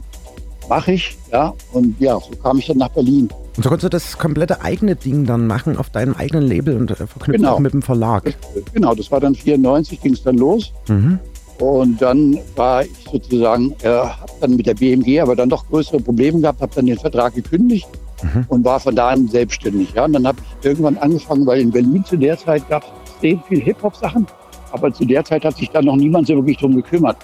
[0.70, 1.54] mache ich, ja.
[1.74, 3.30] Und ja, so kam ich dann nach Berlin.
[3.56, 6.90] Und so konntest du das komplette eigene Ding dann machen auf deinem eigenen Label und
[6.92, 7.54] äh, verknüpft Genau.
[7.54, 8.34] auch mit dem Verlag.
[8.74, 10.72] Genau, das war dann 94, ging es dann los.
[10.88, 11.20] Mhm.
[11.60, 16.00] Und dann war ich sozusagen, äh, habe dann mit der BMG aber dann doch größere
[16.00, 17.88] Probleme gehabt, habe dann den Vertrag gekündigt
[18.24, 18.46] mhm.
[18.48, 19.94] und war von da an selbstständig.
[19.94, 20.06] Ja?
[20.06, 23.44] Und dann habe ich irgendwann angefangen, weil in Berlin zu der Zeit gab es extrem
[23.44, 24.28] viel Hip-Hop-Sachen,
[24.72, 27.18] aber zu der Zeit hat sich da noch niemand so wirklich drum gekümmert.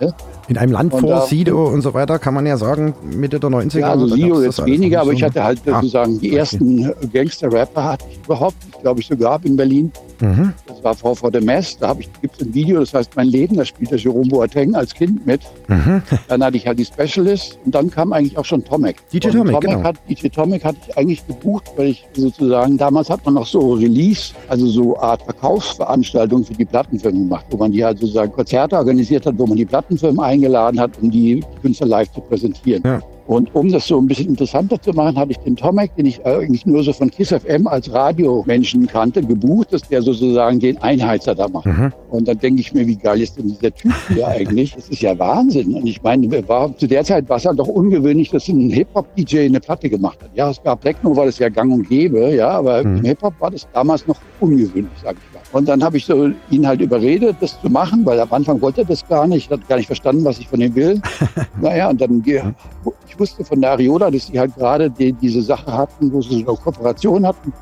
[0.00, 0.12] Ne?
[0.48, 3.38] In einem Land und vor da, Sido und so weiter kann man ja sagen, Mitte
[3.38, 3.78] der 90er.
[3.80, 6.38] Ja, also Sido jetzt weniger, aber ich hatte halt ah, sozusagen die okay.
[6.38, 9.92] ersten Gangster-Rapper hatte ich überhaupt glaube ich, so gab in Berlin.
[10.20, 10.52] Mhm.
[10.66, 13.56] Das war vor, vor der Mess, da gibt es ein Video, das heißt Mein Leben,
[13.56, 15.40] da spielt der Jerome Boateng als Kind mit.
[15.68, 16.02] Mhm.
[16.28, 18.96] Dann hatte ich halt die Specialist und dann kam eigentlich auch schon Tomek.
[19.12, 19.82] DJ Tomek, Tomek genau.
[19.82, 23.74] hat, DJ Tomek hatte ich eigentlich gebucht, weil ich sozusagen, damals hat man noch so
[23.74, 28.76] Release, also so Art Verkaufsveranstaltungen für die Plattenfirmen gemacht, wo man die halt sozusagen Konzerte
[28.76, 32.82] organisiert hat, wo man die Plattenfirmen eingeladen hat, um die Künstler live zu präsentieren.
[32.84, 33.00] Ja.
[33.28, 36.24] Und um das so ein bisschen interessanter zu machen, habe ich den Tomek, den ich
[36.24, 41.34] eigentlich nur so von KISS FM als Radiomenschen kannte, gebucht, dass der sozusagen den Einheizer
[41.34, 41.66] da macht.
[41.66, 41.92] Mhm.
[42.08, 44.74] Und dann denke ich mir, wie geil ist denn dieser Typ hier eigentlich?
[44.74, 45.74] Das ist ja Wahnsinn.
[45.74, 49.40] Und ich meine, war, zu der Zeit war es halt doch ungewöhnlich, dass ein Hip-Hop-DJ
[49.40, 50.30] eine Platte gemacht hat.
[50.34, 52.96] Ja, es gab Techno, war das ja gang und gäbe, ja, aber mhm.
[52.96, 55.37] im Hip-Hop war das damals noch ungewöhnlich, sage ich mal.
[55.52, 58.82] Und dann habe ich so ihn halt überredet, das zu machen, weil am Anfang wollte
[58.82, 61.00] er das gar nicht, hat gar nicht verstanden, was ich von ihm will.
[61.60, 65.72] naja, und dann, ich wusste von der Ariola, dass sie halt gerade die, diese Sache
[65.72, 67.52] hatten, wo sie so eine Kooperation hatten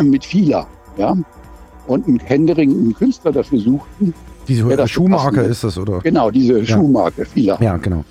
[0.02, 0.66] mit Fila,
[0.96, 1.16] ja.
[1.86, 4.14] Und einen händeringenden Künstler dafür suchten.
[4.46, 5.98] Diese Schuhmarke ist das, oder?
[6.00, 6.64] Genau, diese ja.
[6.64, 7.58] Schuhmarke, Fila.
[7.60, 8.04] Ja, genau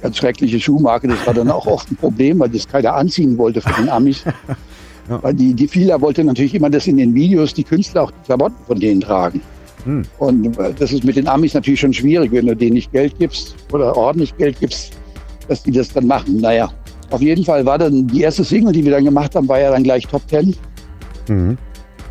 [0.00, 1.08] ganz schreckliche Schuhmarke.
[1.08, 4.24] Das war dann auch oft ein Problem, weil das keiner anziehen wollte von den Amis.
[5.08, 5.22] Ja.
[5.22, 8.26] Weil die, die Fila wollte natürlich immer, dass in den Videos die Künstler auch die
[8.26, 9.40] Klamotten von denen tragen.
[9.84, 10.02] Hm.
[10.18, 13.18] Und äh, das ist mit den Amis natürlich schon schwierig, wenn du denen nicht Geld
[13.18, 14.92] gibst oder ordentlich Geld gibst,
[15.48, 16.40] dass die das dann machen.
[16.40, 16.70] Naja,
[17.10, 19.70] auf jeden Fall war dann die erste Single, die wir dann gemacht haben, war ja
[19.70, 20.54] dann gleich Top Ten.
[21.28, 21.56] Mhm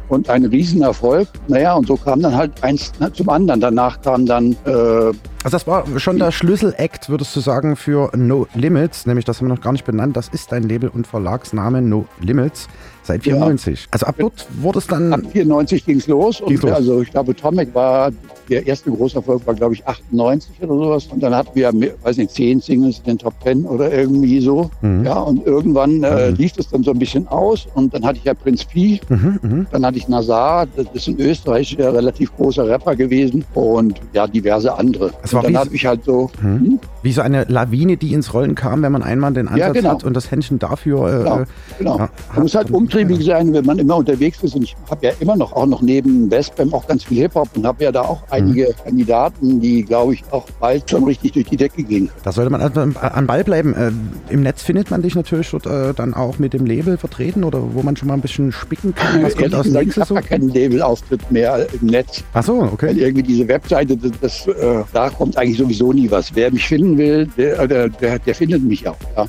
[0.09, 1.27] und ein Riesenerfolg.
[1.47, 3.59] Naja, und so kam dann halt eins zum anderen.
[3.59, 4.55] Danach kam dann.
[4.65, 5.11] Äh,
[5.43, 9.05] also, das war schon der Schlüssel-Act, würdest du sagen, für No Limits.
[9.05, 10.17] Nämlich, das haben wir noch gar nicht benannt.
[10.17, 12.67] Das ist dein Label und Verlagsname No Limits.
[13.07, 13.79] Seit 94.
[13.79, 13.87] Ja.
[13.91, 15.13] Also ab dort wurde es dann.
[15.13, 16.41] Ab 94 ging es los.
[16.41, 16.71] Und los.
[16.71, 18.11] also ich glaube, Tomek war
[18.49, 21.07] der erste große Erfolg war, glaube ich, 98 oder sowas.
[21.07, 21.71] Und dann hatten wir,
[22.03, 24.69] weiß nicht, zehn Singles in den Top Ten oder irgendwie so.
[24.81, 25.05] Mhm.
[25.05, 26.37] Ja, und irgendwann äh, mhm.
[26.37, 27.67] lief es dann so ein bisschen aus.
[27.75, 28.99] Und dann hatte ich ja Prinz Pi.
[29.09, 30.65] Mhm, mhm, dann hatte ich Nazar.
[30.75, 33.45] Das ist ein österreichischer, relativ großer Rapper gewesen.
[33.53, 35.11] Und ja, diverse andere.
[35.21, 36.29] Das und dann habe ich halt so.
[36.41, 36.47] Mhm.
[36.47, 36.79] Hm?
[37.03, 39.89] Wie so eine Lawine, die ins Rollen kam, wenn man einmal den Ansatz ja, genau.
[39.91, 41.07] hat und das Händchen dafür.
[41.07, 41.43] Äh, genau.
[41.77, 41.97] genau.
[41.99, 42.09] Ja,
[42.41, 42.71] muss halt
[43.01, 44.55] umtriebig sein, wenn man immer unterwegs ist.
[44.55, 47.65] Und ich habe ja immer noch, auch noch neben Westbam auch ganz viel Hip-Hop und
[47.65, 51.57] habe ja da auch einige Kandidaten, die, glaube ich, auch bald schon richtig durch die
[51.57, 52.21] Decke gehen können.
[52.23, 53.73] Da sollte man also an Ball bleiben.
[53.73, 53.91] Äh,
[54.33, 57.61] Im Netz findet man dich natürlich dort äh, dann auch mit dem Label vertreten oder
[57.73, 59.23] wo man schon mal ein bisschen spicken kann.
[59.23, 60.13] Was kommt aus gesagt, Ich habe so?
[60.15, 62.23] gar keinen Labelauftritt mehr im Netz.
[62.33, 62.87] Ach so, okay.
[62.87, 66.33] Weil irgendwie diese Webseite, das, das äh, da kommt eigentlich sowieso nie was.
[66.35, 68.97] Wer mich finden will, der, der, der, der findet mich auch.
[69.15, 69.25] Ja.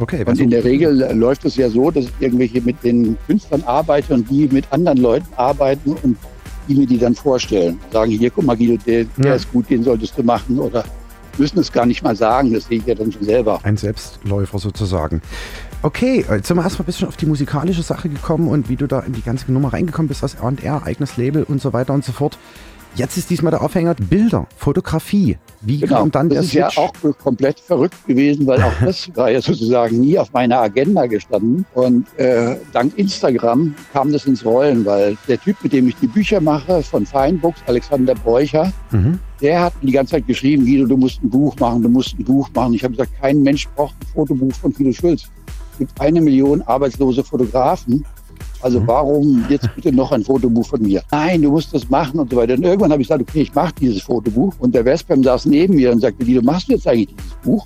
[0.00, 3.62] Okay, und in der Regel läuft es ja so, dass ich irgendwelche mit den Künstlern
[3.64, 6.16] arbeite und die mit anderen Leuten arbeiten und
[6.66, 7.78] die mir die dann vorstellen.
[7.92, 9.34] Sagen, hier, guck mal, Guido, der, ja.
[9.34, 10.58] ist gut, den solltest du machen.
[10.58, 10.84] Oder
[11.36, 13.60] müssen es gar nicht mal sagen, das sehe ich ja dann schon selber.
[13.62, 15.20] Ein Selbstläufer sozusagen.
[15.82, 18.86] Okay, jetzt sind wir erstmal ein bisschen auf die musikalische Sache gekommen und wie du
[18.86, 22.04] da in die ganze Nummer reingekommen bist, das R&R, eigenes Label und so weiter und
[22.04, 22.38] so fort.
[22.96, 25.38] Jetzt ist diesmal der Aufhänger Bilder, Fotografie.
[25.62, 26.76] Wie genau, kam dann das der ist Switch?
[26.76, 31.06] ja auch komplett verrückt gewesen, weil auch das war ja sozusagen nie auf meiner Agenda
[31.06, 31.64] gestanden.
[31.74, 36.06] Und äh, dank Instagram kam das ins Rollen, weil der Typ, mit dem ich die
[36.06, 39.18] Bücher mache, von Feinbooks, Alexander Bräucher, mhm.
[39.40, 42.24] der hat die ganze Zeit geschrieben, Guido, du musst ein Buch machen, du musst ein
[42.24, 42.74] Buch machen.
[42.74, 45.28] Ich habe gesagt, kein Mensch braucht ein Fotobuch von Guido Schulz.
[45.72, 48.04] Es gibt eine Million arbeitslose Fotografen
[48.62, 48.86] also mhm.
[48.86, 51.02] warum jetzt bitte noch ein Fotobuch von mir?
[51.10, 52.54] Nein, du musst das machen und so weiter.
[52.54, 54.54] Und irgendwann habe ich gesagt, okay, ich mache dieses Fotobuch.
[54.58, 57.64] Und der Westbam saß neben mir und sagte, wie du machst jetzt eigentlich dieses Buch?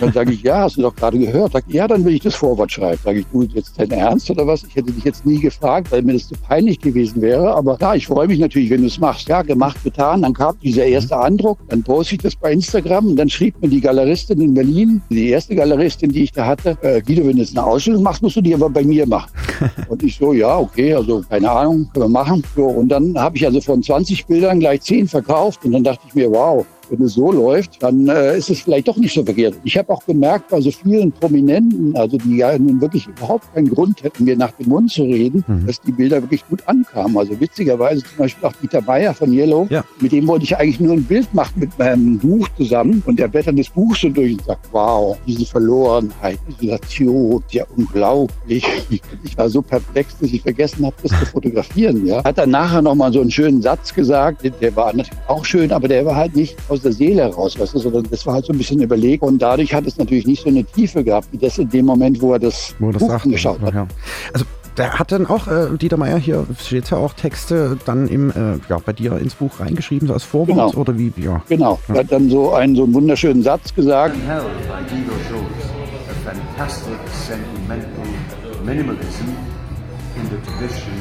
[0.00, 1.52] Dann sage ich, ja, hast du doch gerade gehört.
[1.52, 2.98] Sag, ja, dann will ich das Vorwort schreiben.
[3.02, 4.64] Sage ich, du jetzt dein Ernst oder was?
[4.64, 7.54] Ich hätte dich jetzt nie gefragt, weil mir das zu peinlich gewesen wäre.
[7.54, 9.28] Aber ja, ich freue mich natürlich, wenn du es machst.
[9.28, 10.22] Ja, gemacht, getan.
[10.22, 11.58] Dann kam dieser erste Andruck.
[11.68, 15.30] Dann poste ich das bei Instagram und dann schrieb mir die Galeristin in Berlin, die
[15.30, 18.36] erste Galeristin, die ich da hatte, äh, Guido, wenn du jetzt eine Ausstellung machst, musst
[18.36, 19.30] du die aber bei mir machen.
[19.88, 22.42] und ich so, ja, okay, also keine Ahnung, können wir machen.
[22.54, 26.02] So, und dann habe ich also von 20 Bildern gleich 10 verkauft und dann dachte
[26.06, 26.64] ich mir, wow,
[26.98, 29.54] wenn es so läuft, dann äh, ist es vielleicht doch nicht so verkehrt.
[29.64, 33.68] Ich habe auch gemerkt bei so vielen Prominenten, also die ja nun wirklich überhaupt keinen
[33.68, 35.66] Grund hätten, mir nach dem Mund zu reden, mhm.
[35.66, 37.16] dass die Bilder wirklich gut ankamen.
[37.16, 39.84] Also witzigerweise zum Beispiel auch Dieter Bayer von Yellow, ja.
[40.00, 43.28] mit dem wollte ich eigentlich nur ein Bild machen mit meinem Buch zusammen und der
[43.28, 48.64] blättert das Buch so durch und sagt, wow, diese Verlorenheit, Isolation, ja unglaublich.
[49.24, 52.06] Ich war so perplex, dass ich vergessen habe, das zu fotografieren.
[52.06, 52.22] Ja.
[52.22, 55.88] Hat dann nachher nochmal so einen schönen Satz gesagt, der war natürlich auch schön, aber
[55.88, 58.52] der war halt nicht aus der Seele heraus, weißt du, sondern das war halt so
[58.52, 61.58] ein bisschen überlegt und dadurch hat es natürlich nicht so eine Tiefe gehabt, wie das
[61.58, 63.74] in dem Moment, wo er das, wo er das Buch sagt, angeschaut hat.
[63.74, 63.86] Ja.
[64.32, 64.44] Also
[64.76, 68.58] der hat dann auch, äh, Dieter Meier, hier steht ja auch Texte dann im, äh,
[68.68, 70.80] ja, bei dir ins Buch reingeschrieben, so als Vorwort Genau.
[70.80, 71.12] oder wie?
[71.16, 71.42] Ja.
[71.48, 74.16] Genau, er hat dann so einen, so einen wunderschönen Satz gesagt.
[76.24, 76.98] Fantastic
[77.28, 77.88] sentimental
[78.64, 79.28] minimalism
[80.16, 80.94] in the tradition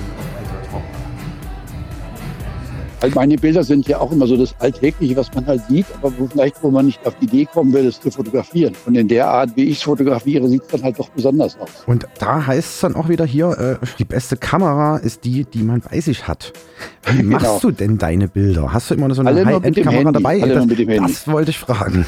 [3.15, 6.27] meine Bilder sind ja auch immer so das Alltägliche, was man halt sieht, aber wo
[6.27, 8.73] vielleicht, wo man nicht auf die Idee kommen will, es zu fotografieren.
[8.85, 11.69] Und in der Art, wie ich es fotografiere, sieht es dann halt doch besonders aus.
[11.85, 15.63] Und da heißt es dann auch wieder hier, äh, die beste Kamera ist die, die
[15.63, 16.53] man bei sich hat.
[17.11, 17.59] Wie machst Genau.
[17.59, 18.71] du denn deine Bilder?
[18.71, 20.13] Hast du immer so eine High-End-Kamera Handy.
[20.13, 20.41] dabei?
[20.41, 21.11] Alle das, mit dem Handy.
[21.11, 22.05] das wollte ich fragen.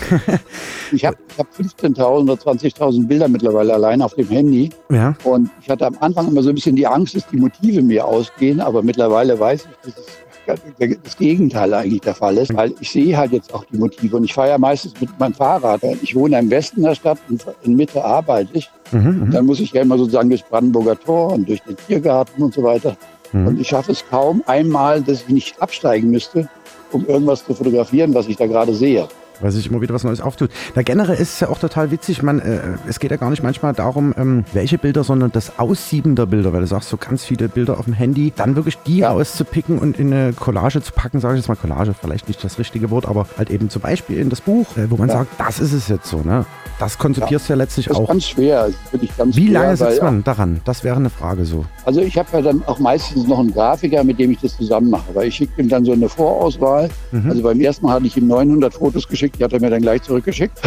[0.94, 4.70] Ich habe ich hab 15.000 oder 20.000 Bilder mittlerweile allein auf dem Handy.
[4.90, 5.14] ja.
[5.24, 8.06] Und ich hatte am Anfang immer so ein bisschen die Angst, dass die Motive mir
[8.06, 10.06] ausgehen, aber mittlerweile weiß ich, dass es
[10.48, 14.24] das Gegenteil eigentlich der Fall ist, weil ich sehe halt jetzt auch die Motive und
[14.24, 15.82] ich fahre ja meistens mit meinem Fahrrad.
[16.02, 18.70] Ich wohne im Westen der Stadt und in Mitte arbeite ich.
[18.92, 22.54] Mhm, Dann muss ich ja immer sozusagen durchs Brandenburger Tor und durch den Tiergarten und
[22.54, 22.96] so weiter.
[23.32, 23.48] Mhm.
[23.48, 26.48] Und ich schaffe es kaum einmal, dass ich nicht absteigen müsste,
[26.92, 29.08] um irgendwas zu fotografieren, was ich da gerade sehe.
[29.42, 30.50] Weil sich immer wieder was Neues auftut.
[30.76, 33.44] Na, generell ist es ja auch total witzig, man, äh, es geht ja gar nicht
[33.44, 37.24] manchmal darum, ähm, welche Bilder, sondern das Aussieben der Bilder, weil du sagst, so ganz
[37.24, 41.20] viele Bilder auf dem Handy, dann wirklich die rauszupicken und in eine Collage zu packen,
[41.20, 44.18] sage ich jetzt mal Collage, vielleicht nicht das richtige Wort, aber halt eben zum Beispiel
[44.20, 45.16] in das Buch, äh, wo man Ja.
[45.20, 46.46] sagt, das ist es jetzt so, ne?
[46.78, 48.08] Das konzipierst du ja letztlich Das ist auch.
[48.10, 49.62] ganz schwer, wirklich ganz Wie schwer.
[49.62, 50.60] lange sitzt man daran?
[50.66, 51.66] Das wäre eine Frage so.
[51.86, 54.90] Also ich habe ja dann auch meistens noch einen Grafiker, mit dem ich das zusammen
[54.90, 56.90] mache, weil ich schicke ihm dann so eine Vorauswahl.
[57.14, 57.30] Mhm.
[57.30, 59.82] Also beim ersten Mal hatte ich ihm 900 Fotos geschickt, die hat er mir dann
[59.82, 60.62] gleich zurückgeschickt.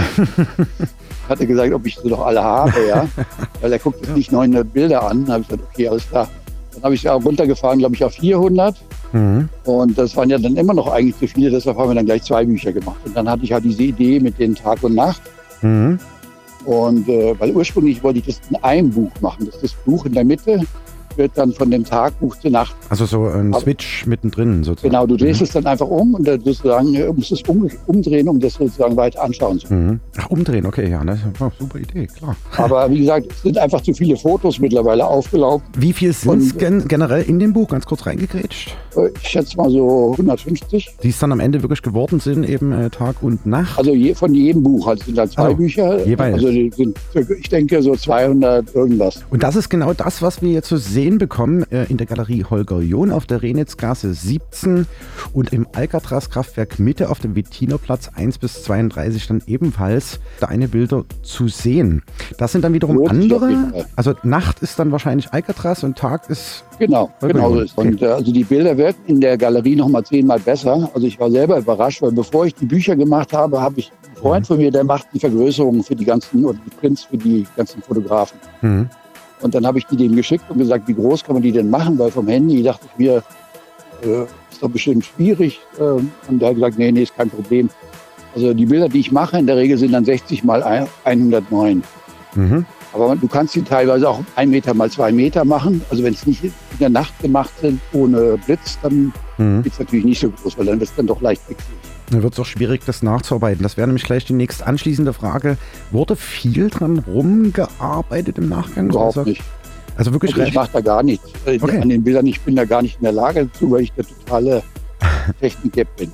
[1.29, 3.07] hat er gesagt, ob ich sie doch alle habe, ja.
[3.61, 5.25] Weil er guckt jetzt nicht 900 Bilder an.
[5.25, 6.29] Dann habe ich gesagt, okay, alles klar.
[6.75, 8.77] Dann habe ich es auch runtergefahren, glaube ich, auf 400.
[9.13, 9.49] Mhm.
[9.65, 12.23] Und das waren ja dann immer noch eigentlich zu viele, deshalb haben wir dann gleich
[12.23, 12.99] zwei Bücher gemacht.
[13.05, 15.23] Und dann hatte ich halt diese Idee mit den Tag und Nacht.
[15.63, 15.99] Mhm.
[16.65, 19.47] Und äh, weil ursprünglich wollte ich das in einem Buch machen.
[19.47, 20.61] Das ist das Buch in der Mitte
[21.19, 22.75] wird dann von dem Tagbuch zur Nacht.
[22.89, 24.91] Also so ein Aber- Switch mittendrin sozusagen.
[24.93, 25.45] Genau, du drehst Mhm.
[25.47, 28.97] es dann einfach um und dann sozusagen äh, musst es um, umdrehen, um das sozusagen
[28.97, 29.87] weiter anschauen zu können.
[29.87, 30.01] Mhm.
[30.19, 32.37] Ach, umdrehen, okay, ja, das ist eine super Idee, klar.
[32.57, 35.67] Aber wie gesagt, es sind einfach zu viele Fotos mittlerweile aufgelaufen.
[35.77, 37.69] Wie viel sind es Und- gen generell in dem Buch?
[37.69, 38.77] Ganz kurz reingegrätscht.
[38.97, 40.97] Äh, Ich schätze mal so 150.
[41.03, 43.79] Die es dann am Ende wirklich geworden sind, eben äh, Tag und Nacht.
[43.79, 44.87] Also je, von jedem Buch.
[44.87, 46.05] Also sind dann zwei Also, Bücher.
[46.07, 46.35] jeweils.
[46.35, 46.99] Also die sind,
[47.41, 49.23] ich denke, so 200 irgendwas.
[49.31, 52.45] Und das ist genau das, was wir jetzt zu sehen bekommen äh, in der Galerie
[52.45, 54.87] Holger John auf der Renitzgasse 17
[55.33, 61.49] und im Alcatraz-Kraftwerk Mitte auf dem Wettinerplatz 1 bis 32 dann ebenfalls deine Bilder zu
[61.49, 62.03] sehen.
[62.37, 63.87] Das sind dann wiederum jeden andere.
[63.97, 67.77] Also Nacht ist dann wahrscheinlich Alcatraz und Tag ist Genau, Holger genau so ist.
[67.77, 70.91] Und äh, also die Bilder werden in der Galerie noch mal zehnmal besser.
[70.95, 74.17] Also ich war selber überrascht, weil bevor ich die Bücher gemacht habe, habe ich einen
[74.17, 77.47] Freund von mir, der macht die Vergrößerungen für die ganzen oder die Prints für die
[77.57, 78.39] ganzen Fotografen.
[78.63, 78.89] Mhm.
[79.41, 81.71] Und dann habe ich die dem geschickt und gesagt, wie groß kann man die denn
[81.71, 81.99] machen?
[81.99, 83.23] Weil vom Handy dachte ich mir,
[84.03, 85.61] äh, ist doch bestimmt schwierig.
[85.79, 87.69] Ähm, und der hat gesagt, nee, nee, ist kein Problem.
[88.35, 91.83] Also die Bilder, die ich mache, in der Regel sind dann 60 mal ein- 109.
[92.35, 92.67] Mhm.
[92.93, 95.83] Aber du kannst die teilweise auch ein Meter mal zwei Meter machen.
[95.91, 99.61] Also wenn es nicht in der Nacht gemacht sind, ohne Blitz, dann Mhm.
[99.65, 101.79] ist es natürlich nicht so groß, weil dann wird es dann doch leicht pixelig.
[102.11, 103.63] Dann wird es auch schwierig, das nachzuarbeiten.
[103.63, 105.59] Das wäre nämlich gleich die nächst anschließende Frage.
[105.91, 108.89] Wurde viel dran rumgearbeitet im Nachgang?
[108.91, 109.43] Überhaupt nicht.
[109.97, 111.29] Also wirklich Also ich mache da gar nichts.
[111.45, 111.81] Äh, Okay.
[111.81, 114.05] An den Bildern, ich bin da gar nicht in der Lage dazu, weil ich der
[114.07, 114.63] totale
[115.41, 116.13] Technik bin.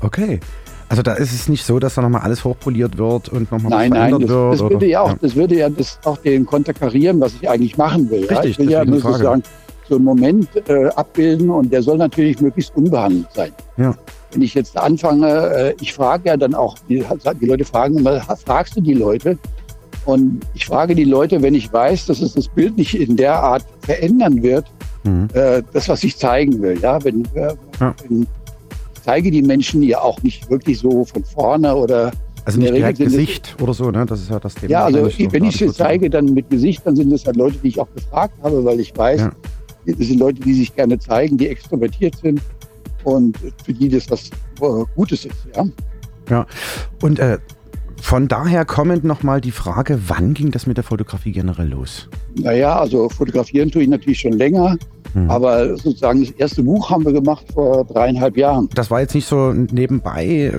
[0.00, 0.40] Okay.
[0.88, 3.90] Also da ist es nicht so, dass da nochmal alles hochpoliert wird und nochmal Nein,
[3.90, 4.52] nein, verändert das, wird?
[4.54, 8.10] das würde ja auch, das würde ja das auch den konterkarieren, was ich eigentlich machen
[8.10, 8.22] will.
[8.28, 8.38] ja.
[8.38, 9.44] Richtig, Ich will ja sozusagen
[9.90, 13.50] so einen Moment äh, abbilden und der soll natürlich möglichst unbehandelt sein.
[13.76, 13.94] Ja.
[14.32, 17.04] Wenn ich jetzt anfange, äh, ich frage ja dann auch, die,
[17.40, 19.36] die Leute fragen immer, fragst du die Leute?
[20.06, 23.34] Und ich frage die Leute, wenn ich weiß, dass es das Bild nicht in der
[23.34, 24.64] Art verändern wird,
[25.02, 25.28] Mhm.
[25.32, 26.78] äh, das, was ich zeigen will.
[26.80, 27.94] Ja, wenn, äh, Ja.
[28.06, 32.10] wenn ich zeige die Menschen ja auch nicht wirklich so von vorne oder
[32.44, 34.04] Also nicht direkt Gesicht oder so, ne?
[34.06, 34.70] Das ist ja das Thema.
[34.72, 37.56] ja, also so, wenn ich sie zeige, dann mit Gesicht, dann sind es halt Leute,
[37.62, 39.32] die ich auch gefragt habe, weil ich weiß, Ja.
[39.98, 42.40] Das sind Leute, die sich gerne zeigen, die extrovertiert sind
[43.04, 44.30] und für die das was
[44.60, 45.46] äh, Gutes ist.
[45.54, 45.64] Ja?
[46.28, 46.46] Ja.
[47.02, 47.38] Und äh,
[48.00, 52.08] von daher kommend nochmal die Frage, wann ging das mit der Fotografie generell los?
[52.36, 54.76] Naja, also fotografieren tue ich natürlich schon länger.
[55.14, 55.28] Mhm.
[55.28, 58.68] Aber sozusagen das erste Buch haben wir gemacht vor dreieinhalb Jahren.
[58.76, 60.52] Das war jetzt nicht so nebenbei,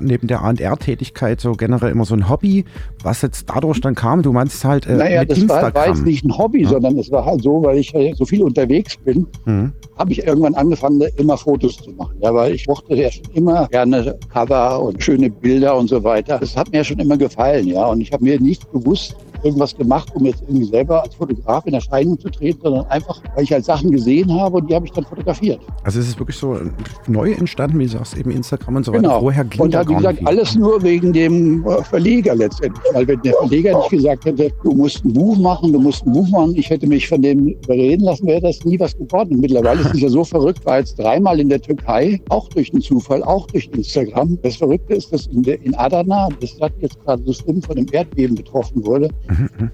[0.00, 2.64] neben der A&R-Tätigkeit so generell immer so ein Hobby,
[3.04, 4.22] was jetzt dadurch dann kam.
[4.22, 6.70] Du meinst halt äh, naja, das war, war jetzt nicht ein Hobby, Ja.
[6.70, 9.72] sondern es war halt so, weil ich äh, so viel unterwegs bin, Mhm.
[9.96, 12.16] habe ich irgendwann angefangen, immer Fotos zu machen.
[12.20, 16.38] Ja, weil ich mochte ja schon immer gerne Cover und schöne Bilder und so weiter.
[16.40, 17.86] Das hat schon immer gefallen, ja.
[17.86, 21.74] Und ich habe mir nicht bewusst irgendwas gemacht, um jetzt irgendwie selber als Fotograf in
[21.74, 24.92] Erscheinung zu treten, sondern einfach, weil ich halt Sachen gesehen habe und die habe ich
[24.92, 25.60] dann fotografiert.
[25.84, 26.58] Also es ist wirklich so
[27.06, 29.02] neu entstanden, wie du sagst, eben Instagram und so weiter.
[29.02, 29.20] Genau.
[29.20, 32.84] Vorher ging und da halt, wie gesagt, alles nur wegen dem äh, Verleger letztendlich.
[32.92, 36.12] Weil wenn der Verleger nicht gesagt hätte, du musst ein Buch machen, du musst ein
[36.12, 39.34] Buch machen, ich hätte mich von dem überreden lassen, wäre das nie was geworden.
[39.34, 42.70] Und mittlerweile ist es ja so verrückt, war jetzt dreimal in der Türkei, auch durch
[42.70, 44.38] den Zufall, auch durch Instagram.
[44.42, 47.76] Das Verrückte ist, dass in, der, in Adana, das hat jetzt gerade so schlimm von
[47.76, 49.08] dem Erdbeben betroffen wurde,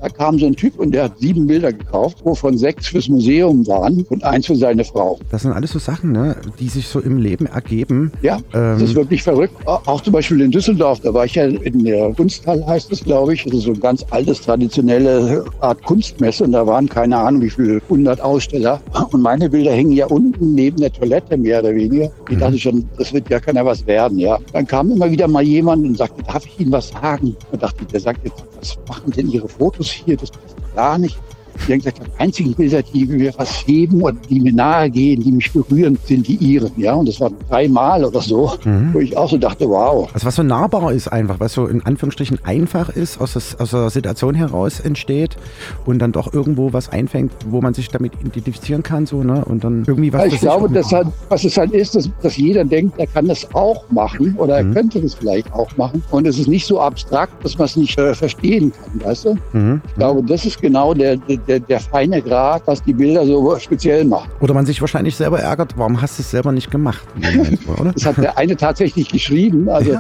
[0.00, 3.66] da kam so ein Typ und der hat sieben Bilder gekauft, wovon sechs fürs Museum
[3.66, 5.18] waren und eins für seine Frau.
[5.30, 8.12] Das sind alles so Sachen, ne, die sich so im Leben ergeben.
[8.22, 9.54] Ja, das ist wirklich verrückt.
[9.66, 13.34] Auch zum Beispiel in Düsseldorf, da war ich ja in der Kunsthalle, heißt es, glaube
[13.34, 13.44] ich.
[13.44, 16.44] Das ist so ein ganz altes, traditionelle Art Kunstmesse.
[16.44, 18.80] Und da waren keine Ahnung, wie viele hundert Aussteller.
[19.10, 22.10] Und meine Bilder hängen ja unten neben der Toilette, mehr oder weniger.
[22.30, 24.38] Ich dachte schon, das wird ja keiner was werden, ja.
[24.52, 27.36] Dann kam immer wieder mal jemand und sagte, darf ich Ihnen was sagen?
[27.52, 30.16] Und dachte, der sagt jetzt, was machen denn Ihre Fotos hier?
[30.16, 31.18] Das passt gar nicht.
[31.66, 35.52] Gesagt, die einzigen Bilder, die mir was heben und die mir nahe gehen, die mich
[35.52, 36.70] berühren, sind die ihren.
[36.76, 38.90] Ja, und das waren dreimal oder so, Mhm.
[38.94, 40.08] wo ich auch so dachte, wow.
[40.14, 43.70] Also was so nahbar ist einfach, was so in Anführungsstrichen einfach ist, aus, das, aus
[43.70, 45.36] der Situation heraus entsteht
[45.84, 49.44] und dann doch irgendwo was einfängt, wo man sich damit identifizieren kann, so, ne?
[49.44, 52.36] Und dann irgendwie was Ja, ich glaube, dass halt, was es halt ist, dass, dass
[52.36, 56.02] jeder denkt, er kann das auch machen oder er könnte das vielleicht auch machen.
[56.10, 59.36] Und es ist nicht so abstrakt, dass man es nicht äh, verstehen kann, weißt du?
[59.52, 59.80] Mhm.
[59.88, 64.04] Ich glaube, das ist genau der, der, der feine Grad, was die Bilder so speziell
[64.04, 64.28] macht.
[64.40, 67.06] Oder man sich wahrscheinlich selber ärgert, warum hast du es selber nicht gemacht?
[67.14, 67.58] Moment?
[67.94, 69.68] Das hat der eine tatsächlich geschrieben.
[69.68, 69.98] Also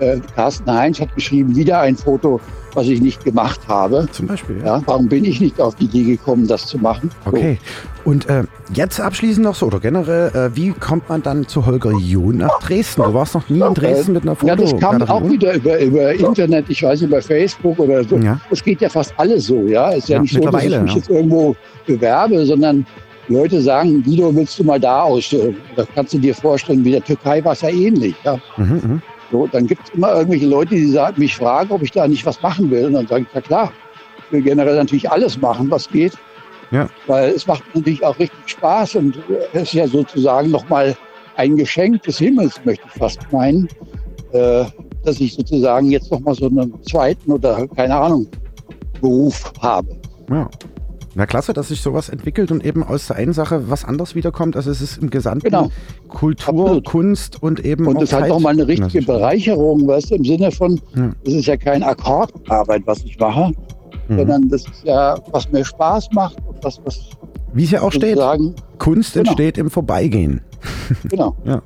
[0.00, 2.40] äh, Carsten Heinz hat geschrieben, wieder ein Foto,
[2.74, 4.08] was ich nicht gemacht habe.
[4.10, 4.82] Zum Beispiel, ja.
[4.86, 7.10] Warum bin ich nicht auf die Idee gekommen, das zu machen?
[7.24, 7.58] Okay.
[8.04, 8.44] Und äh,
[8.74, 12.58] jetzt abschließend noch so, oder generell, äh, wie kommt man dann zu Holger John nach
[12.58, 13.02] Dresden?
[13.02, 14.48] Du warst noch nie in Dresden mit einer Foto.
[14.48, 18.16] Ja, das kam auch wieder über, über Internet, ich weiß über Facebook oder so.
[18.16, 18.40] Ja.
[18.50, 19.90] Das geht ja fast alles so, ja.
[19.92, 20.96] Es ist ja, Ja, nicht so, dass ich mich ja.
[20.96, 21.56] jetzt irgendwo
[21.86, 22.84] bewerbe, sondern
[23.28, 25.56] Leute sagen, Guido, willst du mal da ausstellen?
[25.76, 28.38] Das kannst du dir vorstellen, wie der Türkei war es ja ähnlich, ja.
[28.56, 29.02] Mhm, mhm.
[29.30, 32.24] So, dann gibt es immer irgendwelche Leute, die sagen, mich fragen, ob ich da nicht
[32.26, 32.86] was machen will.
[32.86, 33.72] Und dann sage ich, ja klar,
[34.18, 36.12] ich will generell natürlich alles machen, was geht.
[36.70, 36.88] Ja.
[37.06, 39.18] Weil es macht natürlich auch richtig Spaß und
[39.52, 40.96] es ist ja sozusagen nochmal
[41.36, 43.68] ein Geschenk des Himmels, möchte ich fast meinen,
[44.32, 44.64] äh,
[45.04, 48.26] dass ich sozusagen jetzt nochmal so einen zweiten oder keine Ahnung
[49.00, 49.88] Beruf habe.
[50.30, 50.48] Ja.
[51.16, 54.56] Na klasse, dass sich sowas entwickelt und eben aus der einen Sache was anderes wiederkommt.
[54.56, 55.70] Also es ist im gesamten Genau.
[56.08, 56.84] Kultur, Absolut.
[56.86, 60.14] Kunst und eben Und auch das ist halt Zeit- nochmal eine richtige Bereicherung, weißt du,
[60.16, 61.12] im Sinne von, Ja.
[61.24, 63.52] das ist ja kein Akkordarbeit, was ich mache,
[64.08, 64.16] Mhm.
[64.18, 67.00] sondern das ist ja, was mir Spaß macht und was, was
[67.52, 68.18] Wie es ja auch steht,
[68.78, 69.28] Kunst Genau.
[69.30, 70.40] entsteht im Vorbeigehen.
[71.08, 71.62] genau, Ja.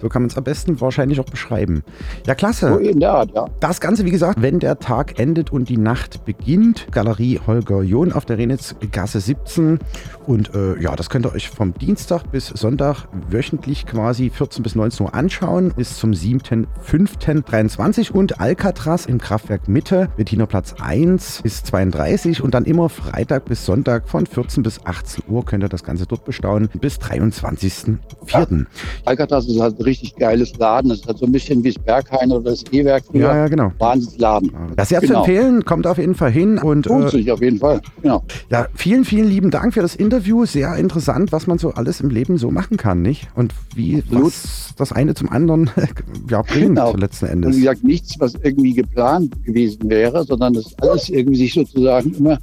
[0.00, 1.82] So kann man es am besten wahrscheinlich auch beschreiben.
[2.26, 2.68] Ja, klasse.
[2.68, 3.46] so in der Art, ja.
[3.60, 6.86] Das Ganze, wie gesagt, wenn der Tag endet und die Nacht beginnt.
[6.92, 9.78] Galerie Holger John auf der Renitzgasse 17.
[10.26, 14.74] Und äh, ja, das könnt ihr euch vom Dienstag bis Sonntag wöchentlich quasi 14 bis
[14.74, 15.72] 19 Uhr anschauen.
[15.76, 22.88] Bis zum 7.5.23 und Alcatraz im Kraftwerk Mitte, Bettinerplatz 1 bis 32 und dann immer
[22.88, 26.98] Freitag bis Sonntag von 14 bis 18 Uhr könnt ihr das Ganze dort bestaunen bis
[26.98, 28.66] 23.04.
[29.04, 30.90] Alcatraz ist halt richtig geiles Laden.
[30.90, 33.04] Das ist halt so ein bisschen wie das Berghain oder das E-Werk.
[33.12, 33.72] Ja, ja, genau.
[33.78, 34.50] Wahnsinnsladen.
[34.76, 35.24] Das ist ja Genau.
[35.24, 37.80] zu empfehlen, kommt auf jeden Fall hin und Lohnt äh, sich auf jeden Fall.
[38.02, 38.24] Genau.
[38.50, 40.44] Ja, vielen, vielen lieben Dank für das Interview.
[40.44, 43.28] Sehr interessant, was man so alles im Leben so machen kann, nicht?
[43.34, 45.70] Und wie was das eine zum anderen
[46.30, 46.94] ja, bringt Genau.
[46.96, 47.56] letzten Und Endes.
[47.56, 52.38] wie gesagt, nichts, was irgendwie geplant gewesen wäre, sondern das alles irgendwie sich sozusagen immer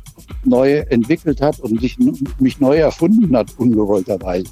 [0.46, 1.98] neu entwickelt hat und sich
[2.40, 4.46] mich neu erfunden hat, ungewollterweise.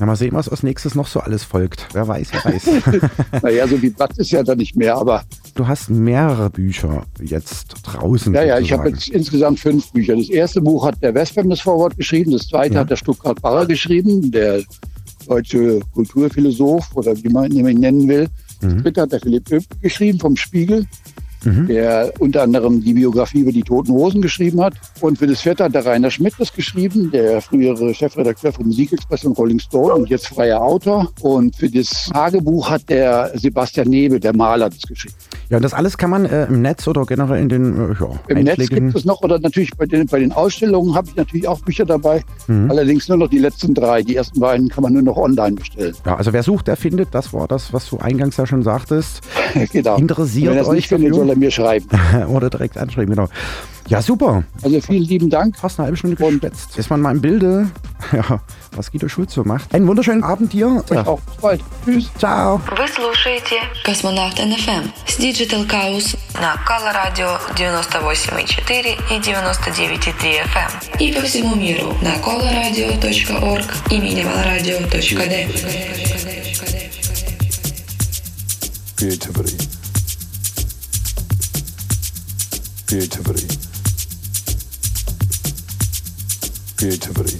[0.00, 1.86] Ja, mal sehen, was als nächstes noch so alles folgt.
[1.92, 2.68] Wer weiß, wer weiß.
[3.42, 5.22] naja, so viel Platz ist ja da nicht mehr, aber
[5.54, 8.34] du hast mehrere Bücher jetzt draußen.
[8.34, 10.16] ja, ja, ich habe jetzt insgesamt fünf Bücher.
[10.16, 12.80] Das erste Buch hat der Westpham das Vorwort geschrieben, das zweite Ja.
[12.80, 14.62] hat der Stuttgart Barrer geschrieben, der
[15.28, 18.28] deutsche Kulturphilosoph oder wie man ihn nennen will.
[18.60, 18.82] Das Mhm.
[18.82, 20.86] dritte hat der Philipp Öb geschrieben vom Spiegel.
[21.44, 21.66] Mhm.
[21.66, 24.74] der unter anderem die Biografie über die Toten Hosen geschrieben hat.
[25.00, 29.24] Und für das vierte hat der Rainer Schmidt das geschrieben, der frühere Chefredakteur von Musikexpress
[29.24, 31.12] und Rolling Stone und jetzt freier Autor.
[31.20, 35.14] Und für das Tagebuch hat der Sebastian Nebel, der Maler, das geschrieben.
[35.50, 38.08] Ja, und das alles kann man äh, im Netz oder generell in den äh, ja,
[38.28, 41.46] Im Netz gibt es noch, oder natürlich bei den, bei den Ausstellungen habe ich natürlich
[41.46, 42.22] auch Bücher dabei.
[42.46, 42.70] Mhm.
[42.70, 44.02] Allerdings nur noch die letzten drei.
[44.02, 45.94] Die ersten beiden kann man nur noch online bestellen.
[46.04, 47.14] Ja, also wer sucht, der findet.
[47.14, 49.20] Das war das, was du eingangs ja schon sagtest.
[49.72, 49.96] genau.
[49.96, 51.87] Interessiert er euch findet, soll er mir schreiben.
[52.27, 53.27] oder direkt anschreiben, genau.
[53.89, 54.43] Ja, super.
[54.61, 55.57] Also vielen lieben Dank.
[55.57, 56.77] Fast eine halbe Stunde geschwätzt.
[56.77, 57.71] Ist man mal im Bilde,
[58.11, 58.39] ja,
[58.75, 59.73] was Guido Schulz so macht.
[59.73, 60.83] Einen wunderschönen Abend dir.
[60.91, 61.07] Ja.
[61.07, 61.61] Auch bis bald.
[61.83, 62.11] Tschüss.
[62.19, 62.61] Ciao.
[62.77, 71.11] Вы слушаете Космонавт НФМ с Digital Chaos на Color Radio 98,4 и 99,3 FM и
[71.11, 74.99] по всему миру на colorradio.org и minimalradio.d.
[78.95, 79.49] Creativity.
[79.49, 79.82] Creativity.
[82.86, 83.48] Creativity.
[86.76, 87.38] Creativity.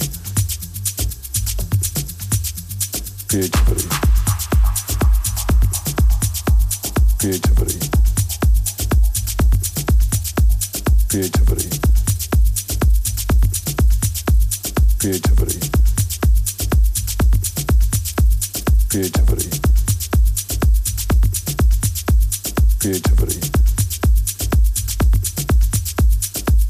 [3.29, 3.87] Creativity.
[7.19, 7.79] Creativity.
[11.09, 11.69] Creativity.
[14.99, 15.64] Creativity.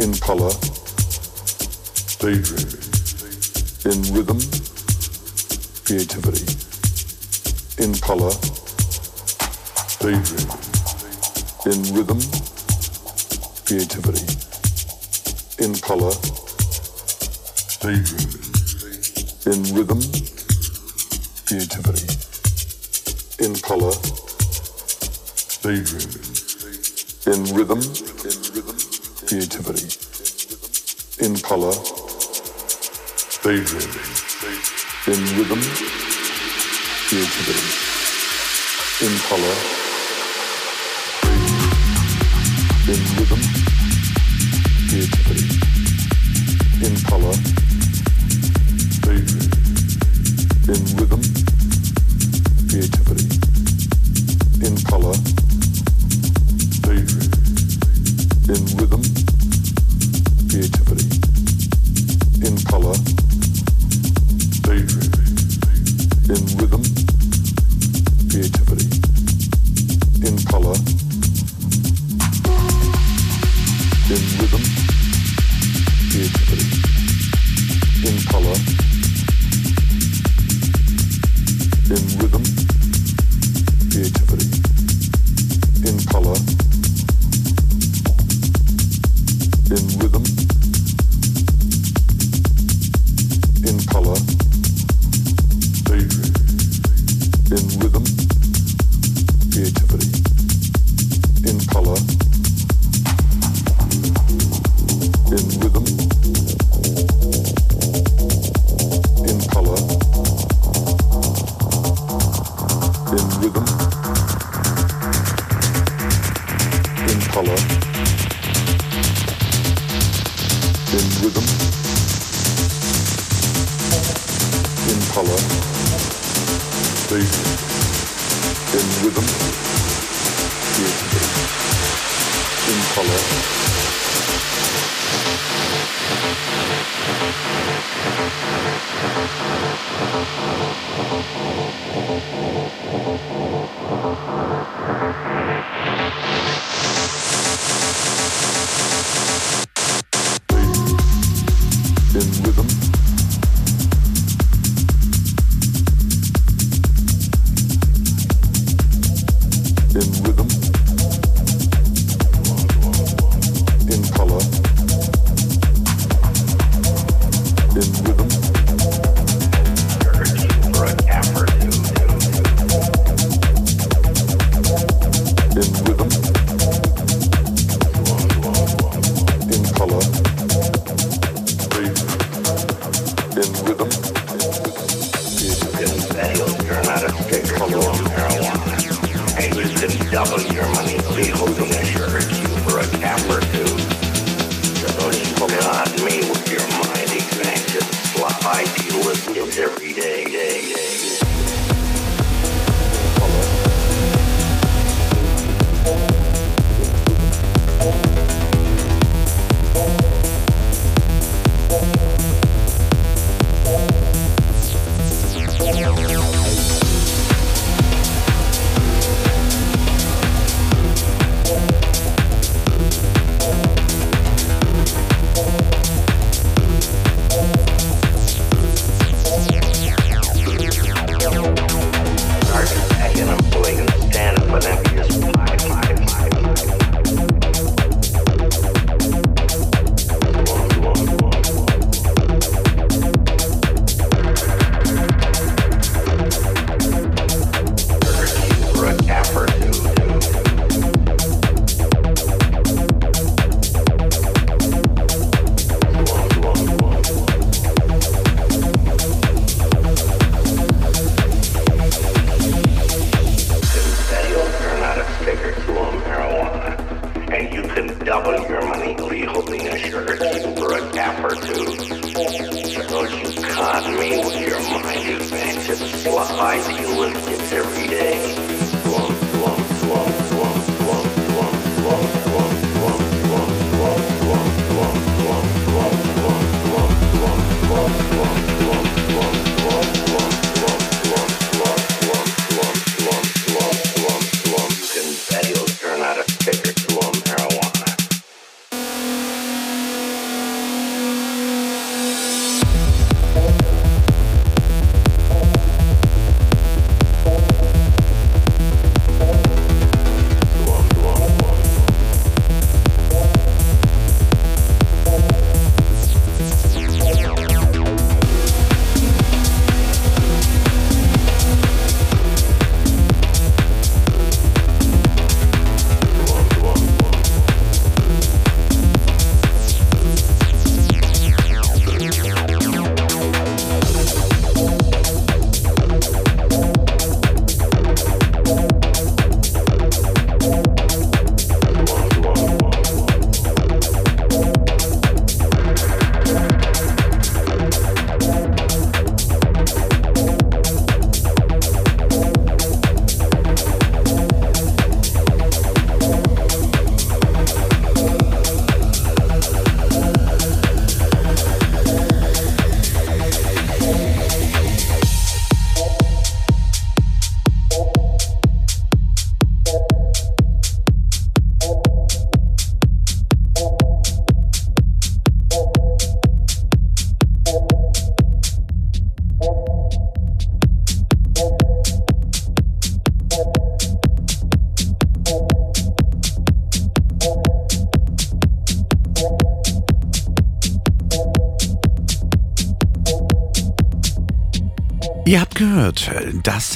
[0.00, 0.52] In color.
[2.20, 2.78] Daydreaming.
[3.84, 4.38] In rhythm.
[5.84, 6.46] Creativity.
[7.82, 8.32] In color.
[9.98, 10.50] Daydreaming.
[11.66, 12.20] In rhythm.
[13.64, 14.24] Creativity.
[15.58, 16.14] In color.
[17.80, 18.38] Daydreaming.
[19.46, 20.00] In rhythm.
[21.44, 22.06] Creativity.
[23.40, 23.94] In color.
[25.62, 26.22] Daydreaming.
[27.26, 27.80] In rhythm.
[27.80, 28.87] In rhythm.
[29.28, 29.86] Creativity.
[31.20, 31.74] In color.
[33.42, 34.08] Daydreaming.
[35.06, 35.60] In rhythm.
[37.08, 37.68] Creativity.
[39.04, 39.56] In color.
[42.86, 43.42] In rhythm.
[44.88, 45.44] Creativity.
[46.86, 47.57] In color.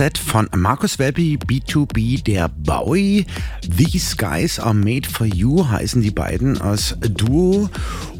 [0.02, 3.24] Set von Markus Welby, B2B, der Bowie.
[3.76, 7.70] These Guys Are Made For You heißen die beiden als Duo.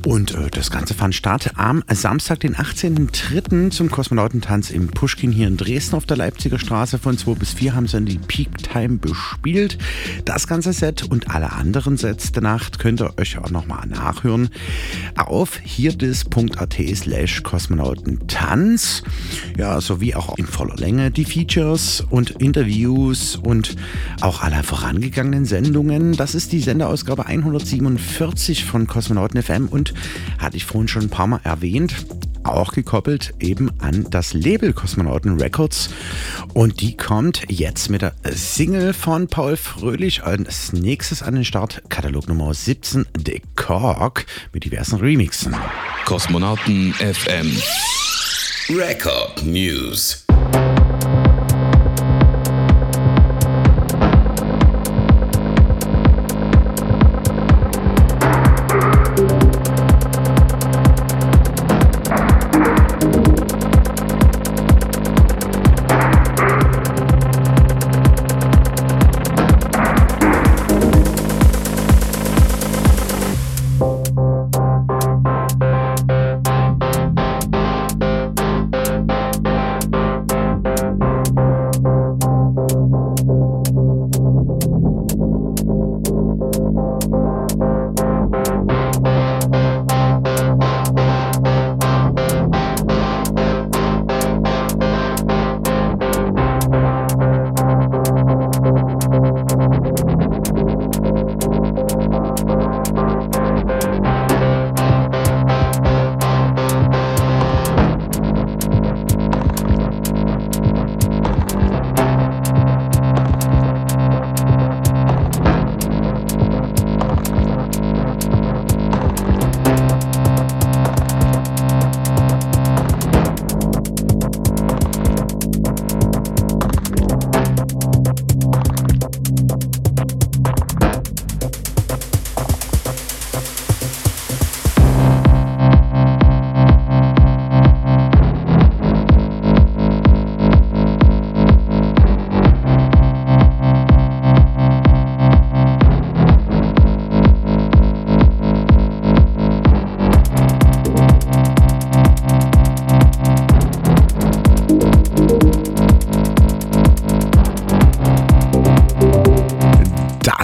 [0.06, 3.70] Und äh, das Ganze fand statt am Samstag, den 18.03.
[3.70, 6.98] zum Kosmonautentanz im Pushkin hier in Dresden auf der Leipziger Straße.
[6.98, 9.78] Von 2 bis 4 haben sie dann die Peak Time bespielt.
[10.24, 14.50] Das ganze Set und alle anderen Sets der Nacht könnt ihr euch auch nochmal nachhören
[15.28, 19.02] auf hierdis.at slash Kosmonautentanz.
[19.56, 23.76] Ja, sowie auch in voller Länge die Features und Interviews und
[24.20, 26.12] auch alle vorangegangenen Sendungen.
[26.16, 29.94] Das ist die Senderausgabe 147 von Kosmonauten FM und
[30.38, 31.94] hatte ich vorhin schon ein paar Mal erwähnt
[32.44, 35.90] auch gekoppelt eben an das Label Kosmonauten Records.
[36.54, 41.82] Und die kommt jetzt mit der Single von Paul Fröhlich als nächstes an den Start.
[41.88, 43.06] Katalog Nummer 17,
[43.80, 45.56] Cork, mit diversen Remixen.
[46.04, 47.56] Kosmonauten FM.
[48.68, 50.21] Record News.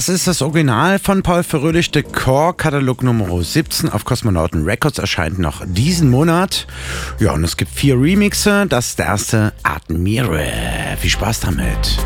[0.09, 5.39] Das ist das Original von Paul Fröhlich, der Core-Katalog Nummer 17 auf Kosmonauten Records erscheint
[5.39, 6.66] noch diesen Monat.
[7.18, 8.64] Ja, und es gibt vier Remixe.
[8.66, 10.48] Das ist der erste Admire.
[10.98, 11.98] Viel Spaß damit.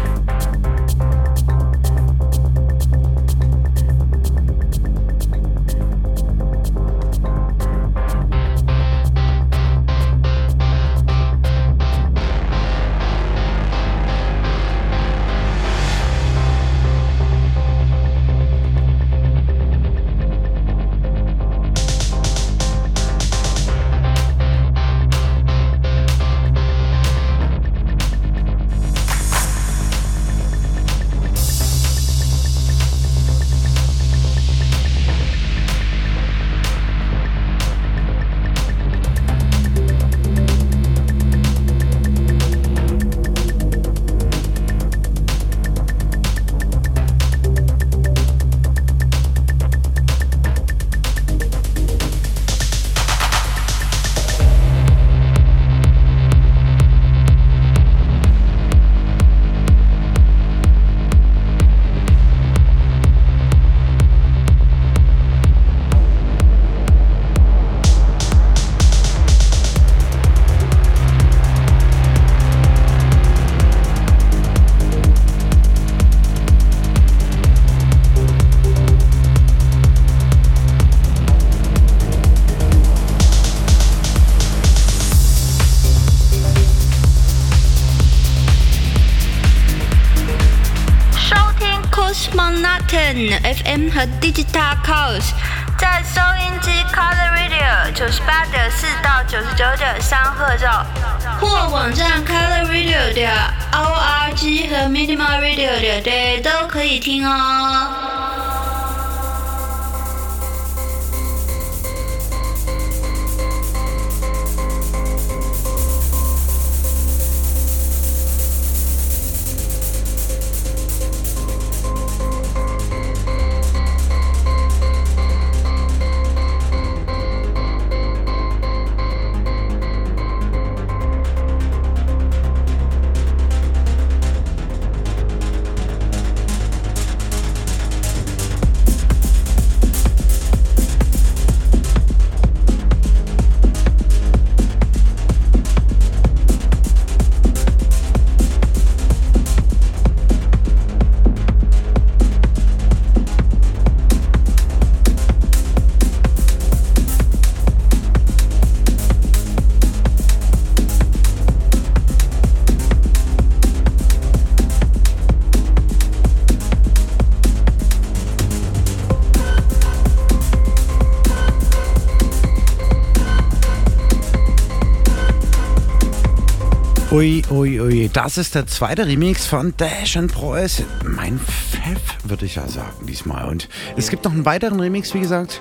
[177.52, 178.08] Ui, ui.
[178.10, 180.84] Das ist der zweite Remix von Dash and Preuß.
[181.04, 183.46] Mein Pfeff, würde ich ja sagen, diesmal.
[183.46, 185.60] Und es gibt noch einen weiteren Remix, wie gesagt.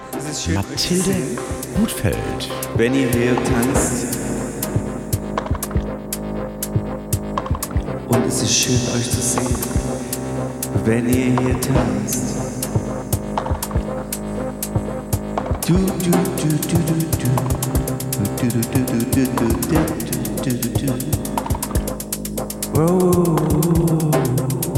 [0.53, 1.13] Mathilde
[1.75, 2.15] Gutfeld.
[2.77, 4.17] Wenn ihr hier tanzt.
[8.07, 9.55] Und es ist schön, euch zu sehen.
[10.85, 12.37] Wenn ihr hier tanzt.
[15.67, 17.31] Du, du, du, du, du, du.
[18.37, 19.47] Du, du, du, du, du, du,
[20.41, 21.30] du, du, du,
[22.73, 24.70] Whoa.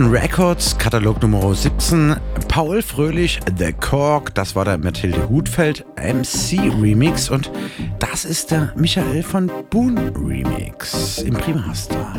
[0.00, 2.16] Kosmonauten Records, Katalog Nummer 17.
[2.48, 7.50] Paul Fröhlich, The Cork, das war der Mathilde Hutfeld MC Remix und
[7.98, 12.14] das ist der Michael von Boone Remix im Primaster.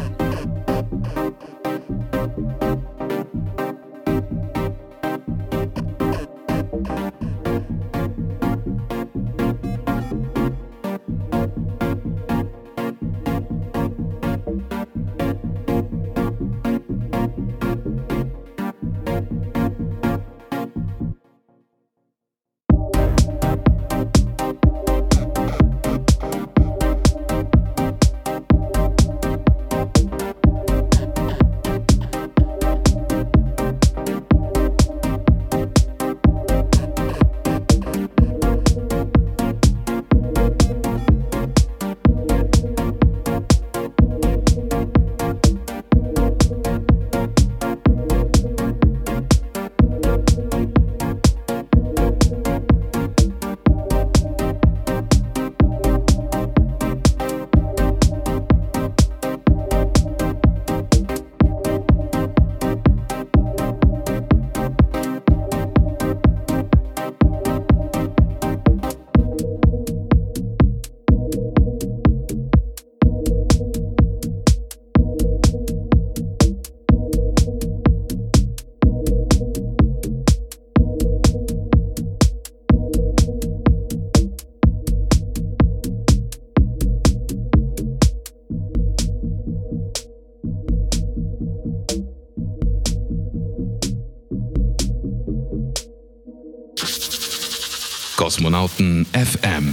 [98.41, 99.71] Kosmonauten FM,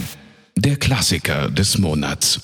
[0.54, 2.38] der Klassiker des Monats.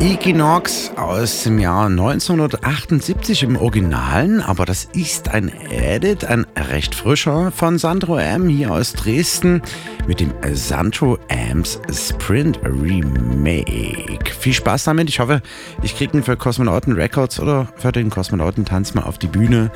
[0.00, 7.50] Equinox aus dem Jahr 1978 im Originalen, aber das ist ein Edit, ein recht frischer
[7.50, 9.60] von Sandro M hier aus Dresden
[10.06, 14.32] mit dem Sandro Amps Sprint Remake.
[14.38, 15.08] Viel Spaß damit.
[15.08, 15.42] Ich hoffe,
[15.82, 19.72] ich kriege ihn für Kosmonauten Records oder für den Kosmonautentanz mal auf die Bühne.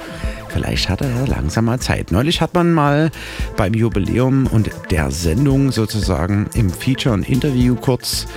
[0.51, 2.13] Vielleicht hat er ja langsam mal Zeit.
[2.13, 3.11] Neulich hat man mal
[3.57, 8.29] beim Jubiläum und der Sendung sozusagen im Feature und Interview kurz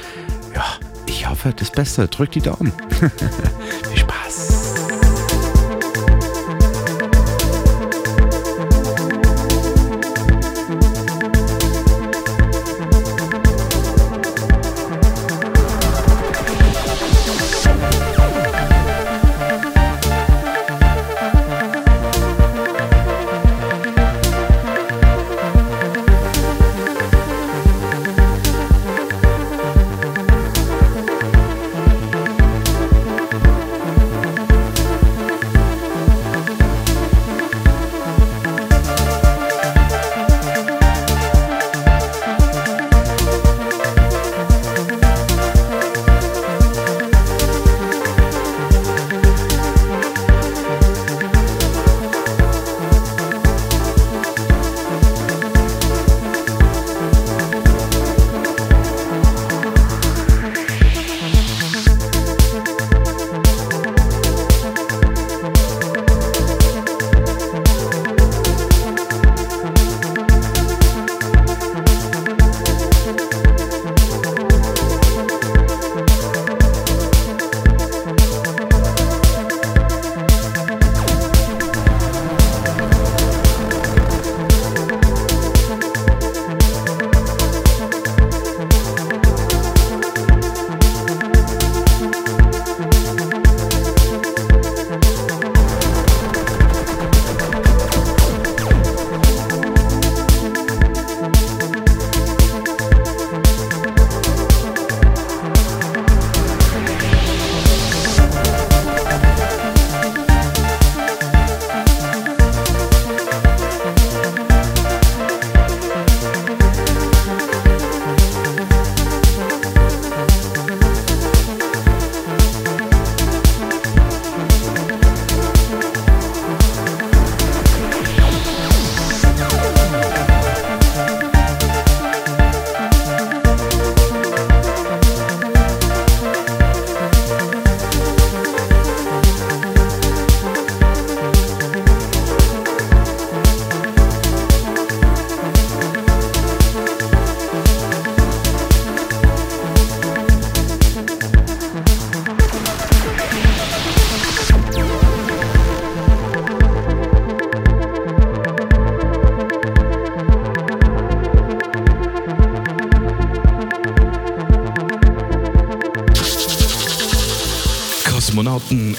[0.56, 0.64] ja,
[1.06, 2.08] ich hoffe, das Beste.
[2.08, 2.74] Drückt die Daumen.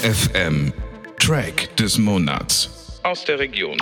[0.03, 0.71] FM.
[1.19, 2.69] Track des Monats.
[3.03, 3.77] Aus der Region.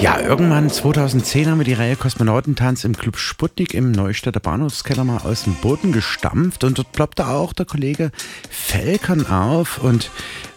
[0.00, 5.18] Ja, irgendwann 2010 haben wir die Reihe Kosmonautentanz im Club Sputnik im Neustädter Bahnhofskeller mal
[5.18, 8.10] aus dem Boden gestampft und dort ploppte auch der Kollege
[8.50, 10.10] Felkern auf und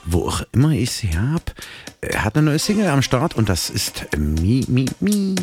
[0.05, 1.53] wo auch immer ich sie hab,
[2.01, 5.35] er hat eine neue Single am Start und das ist Mi Mi Mi.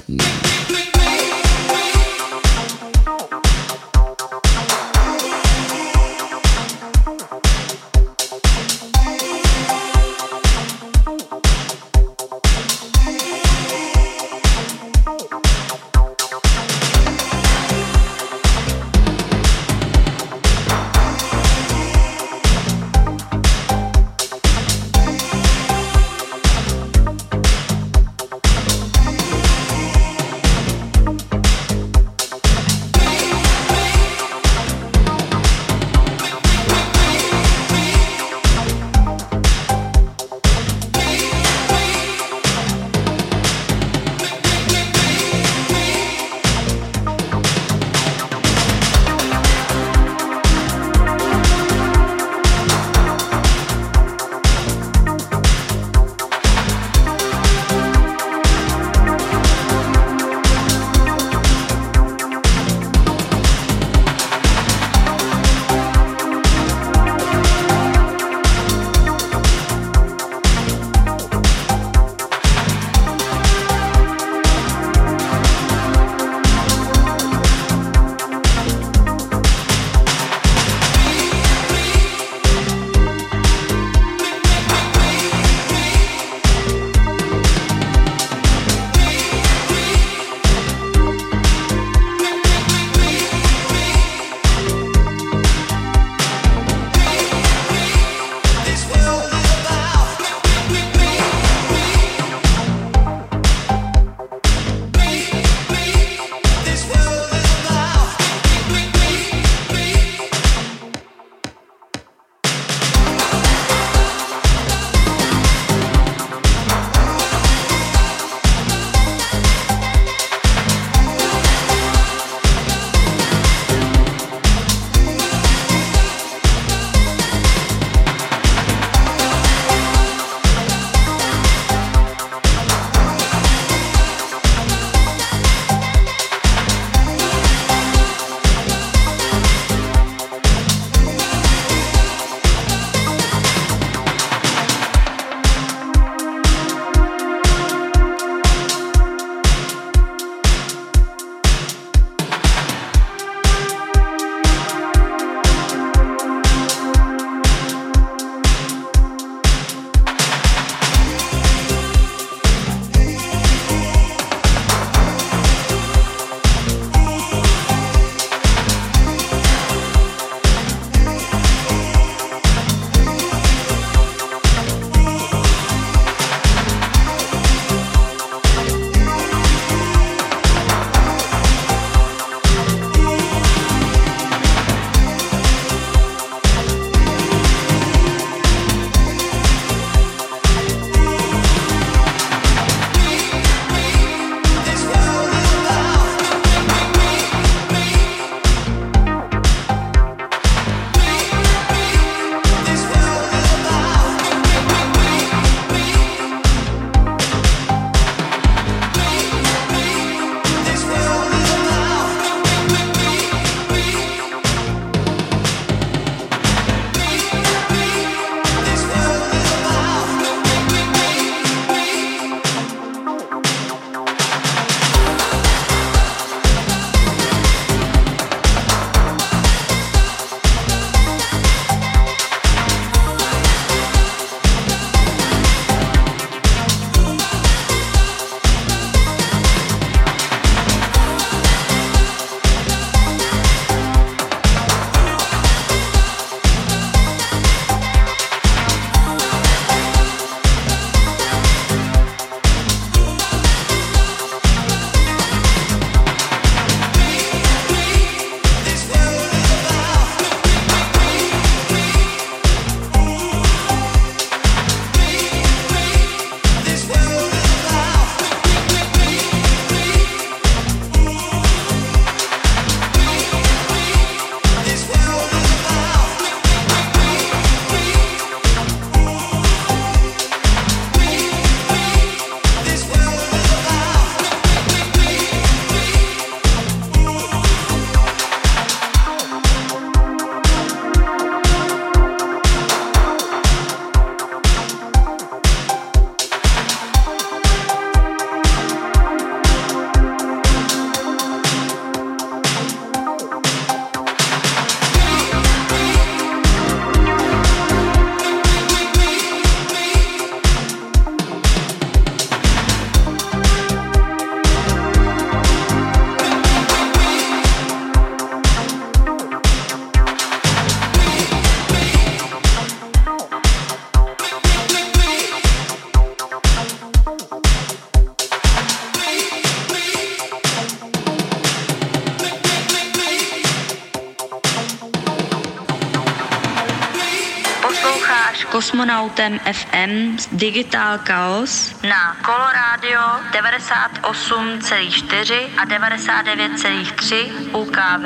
[339.16, 343.00] Kosmonautem FM Digital Chaos na Coloradio
[343.32, 348.04] 98,4 a 99,3 UKV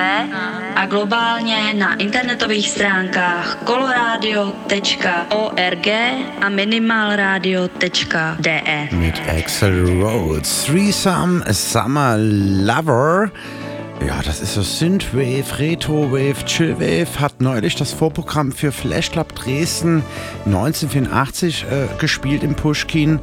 [0.76, 5.86] a globálně na internetových stránkách coloradio.org
[6.40, 8.88] a minimalradio.de.
[8.92, 12.18] Mit Axel Rhodes, Threesome Summer
[12.66, 13.30] Lover.
[14.10, 17.20] Ja, das ist so Synthwave, Retrowave, Chillwave.
[17.20, 20.02] Hat neulich das Vorprogramm für Flash Club Dresden
[20.46, 23.20] 1984 äh, gespielt im Pushkin.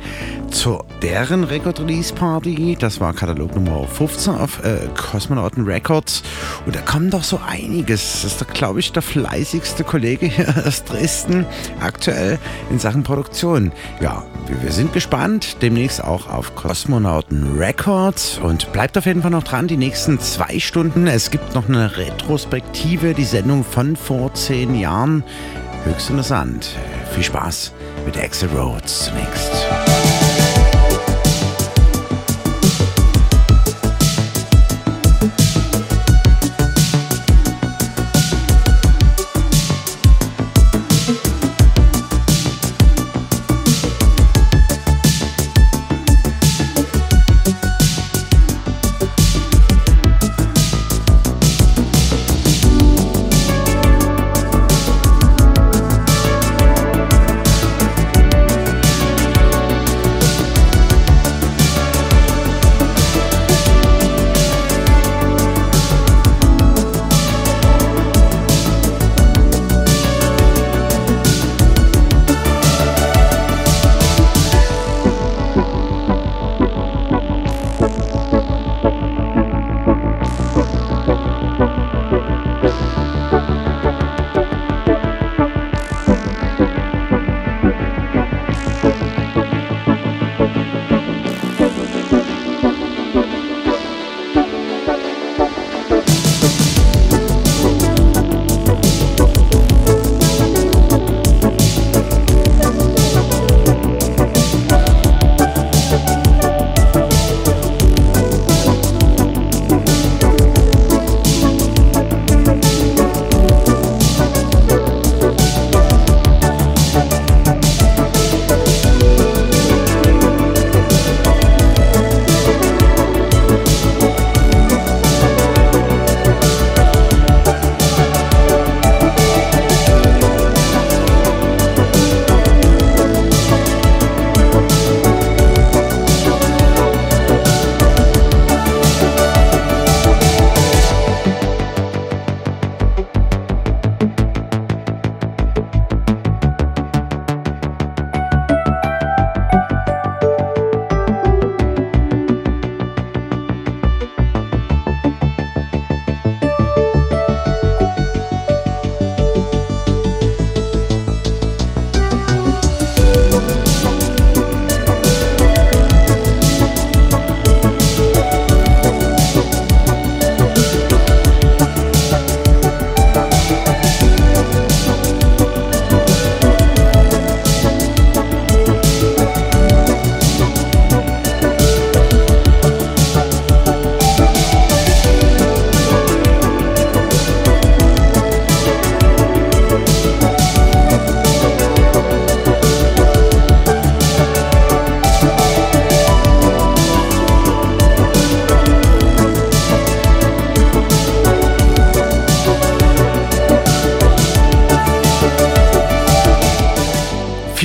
[0.50, 6.24] Zu deren Record Release Party, das war Katalog Nummer 15 auf äh, Cosmonauten Records.
[6.66, 8.22] Und da kommt doch so einiges.
[8.22, 11.46] Das ist, glaube ich, der fleißigste Kollege hier aus Dresden
[11.82, 12.40] aktuell
[12.70, 13.74] in Sachen Produktion.
[14.00, 15.62] Ja, wir, sind gespannt.
[15.62, 18.38] Demnächst auch auf Cosmonauten Records.
[18.38, 21.08] Und bleibt auf jeden Fall noch dran, die nächsten zwei Stunden.
[21.08, 25.24] Es gibt noch eine Retrospektive, die Sendung von vor zehn Jahren.
[25.86, 26.70] Höchst interessant.
[27.14, 27.74] Viel Spaß
[28.06, 29.87] mit Axel Rhodes zunächst.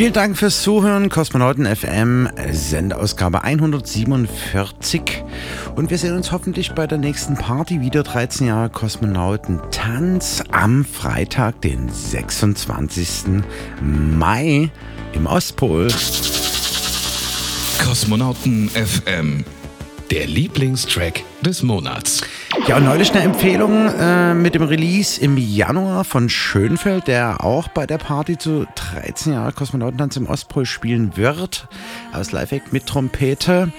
[0.02, 1.10] Vielen Dank fürs Zuhören.
[1.10, 5.22] Kosmonauten FM, Sendeausgabe 147.
[5.76, 8.02] Und wir sehen uns hoffentlich bei der nächsten Party wieder.
[8.02, 13.44] 13 Jahre Kosmonauten Tanz am Freitag, den 26.
[13.80, 14.72] Mai
[15.12, 15.86] im Ostpol.
[17.86, 19.44] Kosmonauten FM,
[20.10, 22.22] der Lieblingstrack des Monats.
[22.68, 27.66] Ja, und neulich eine Empfehlung äh, mit dem Release im Januar von Schönfeld, der auch
[27.66, 31.66] bei der Party zu 13 Jahre Kosmonautentanz im Ostpol spielen wird,
[32.12, 33.72] aus Live-Act mit Trompete,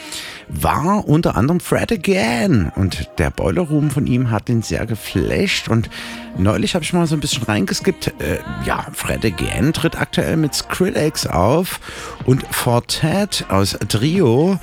[0.49, 2.73] war unter anderem Fred Again.
[2.76, 5.69] Und der Boiler Room von ihm hat ihn sehr geflasht.
[5.69, 5.89] Und
[6.38, 8.07] neulich habe ich mal so ein bisschen reingeskippt.
[8.19, 11.80] Äh, ja, Fred Again tritt aktuell mit Skrillex auf
[12.26, 14.60] und Fortet aus Trio.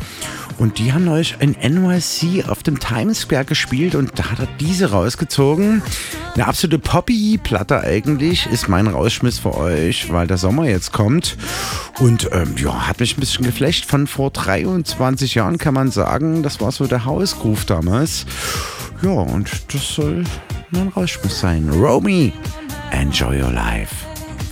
[0.61, 4.49] Und die haben neulich in NYC auf dem Times Square gespielt und da hat er
[4.61, 5.83] diese rausgezogen.
[6.35, 11.39] Eine absolute Poppy-Platte eigentlich ist mein Rausschmiss für euch, weil der Sommer jetzt kommt.
[11.99, 13.87] Und ähm, ja, hat mich ein bisschen geflecht.
[13.87, 18.27] Von vor 23 Jahren kann man sagen, das war so der Hausgroove damals.
[19.01, 20.25] Ja, und das soll
[20.73, 21.71] mein Rausschmiss sein.
[21.71, 22.35] Romy,
[22.91, 23.95] enjoy your life.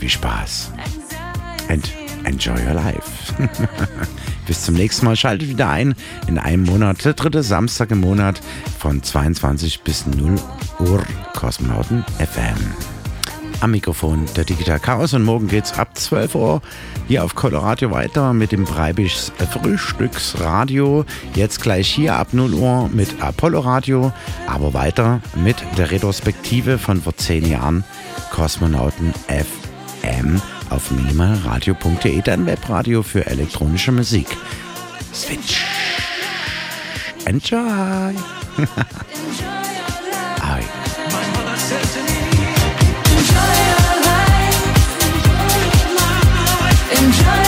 [0.00, 0.72] Viel Spaß.
[1.68, 1.86] And
[2.24, 3.34] enjoy your life.
[4.48, 5.14] Bis zum nächsten Mal.
[5.14, 5.94] Schaltet wieder ein
[6.26, 8.40] in einem Monat, der dritte Samstag im Monat
[8.78, 10.36] von 22 bis 0
[10.80, 11.02] Uhr
[11.34, 12.56] Kosmonauten FM.
[13.60, 16.62] Am Mikrofon der Digital Chaos und morgen geht's ab 12 Uhr
[17.08, 21.04] hier auf Coloradio weiter mit dem Breibischs Frühstücksradio.
[21.34, 24.12] Jetzt gleich hier ab 0 Uhr mit Apollo Radio,
[24.46, 27.84] aber weiter mit der Retrospektive von vor 10 Jahren
[28.30, 34.26] Kosmonauten FM auf minimalradio.de, dein Webradio für elektronische Musik.
[35.12, 35.64] Switch.
[37.24, 37.58] Enjoy.
[40.40, 40.62] Hi.
[47.00, 47.47] Somebody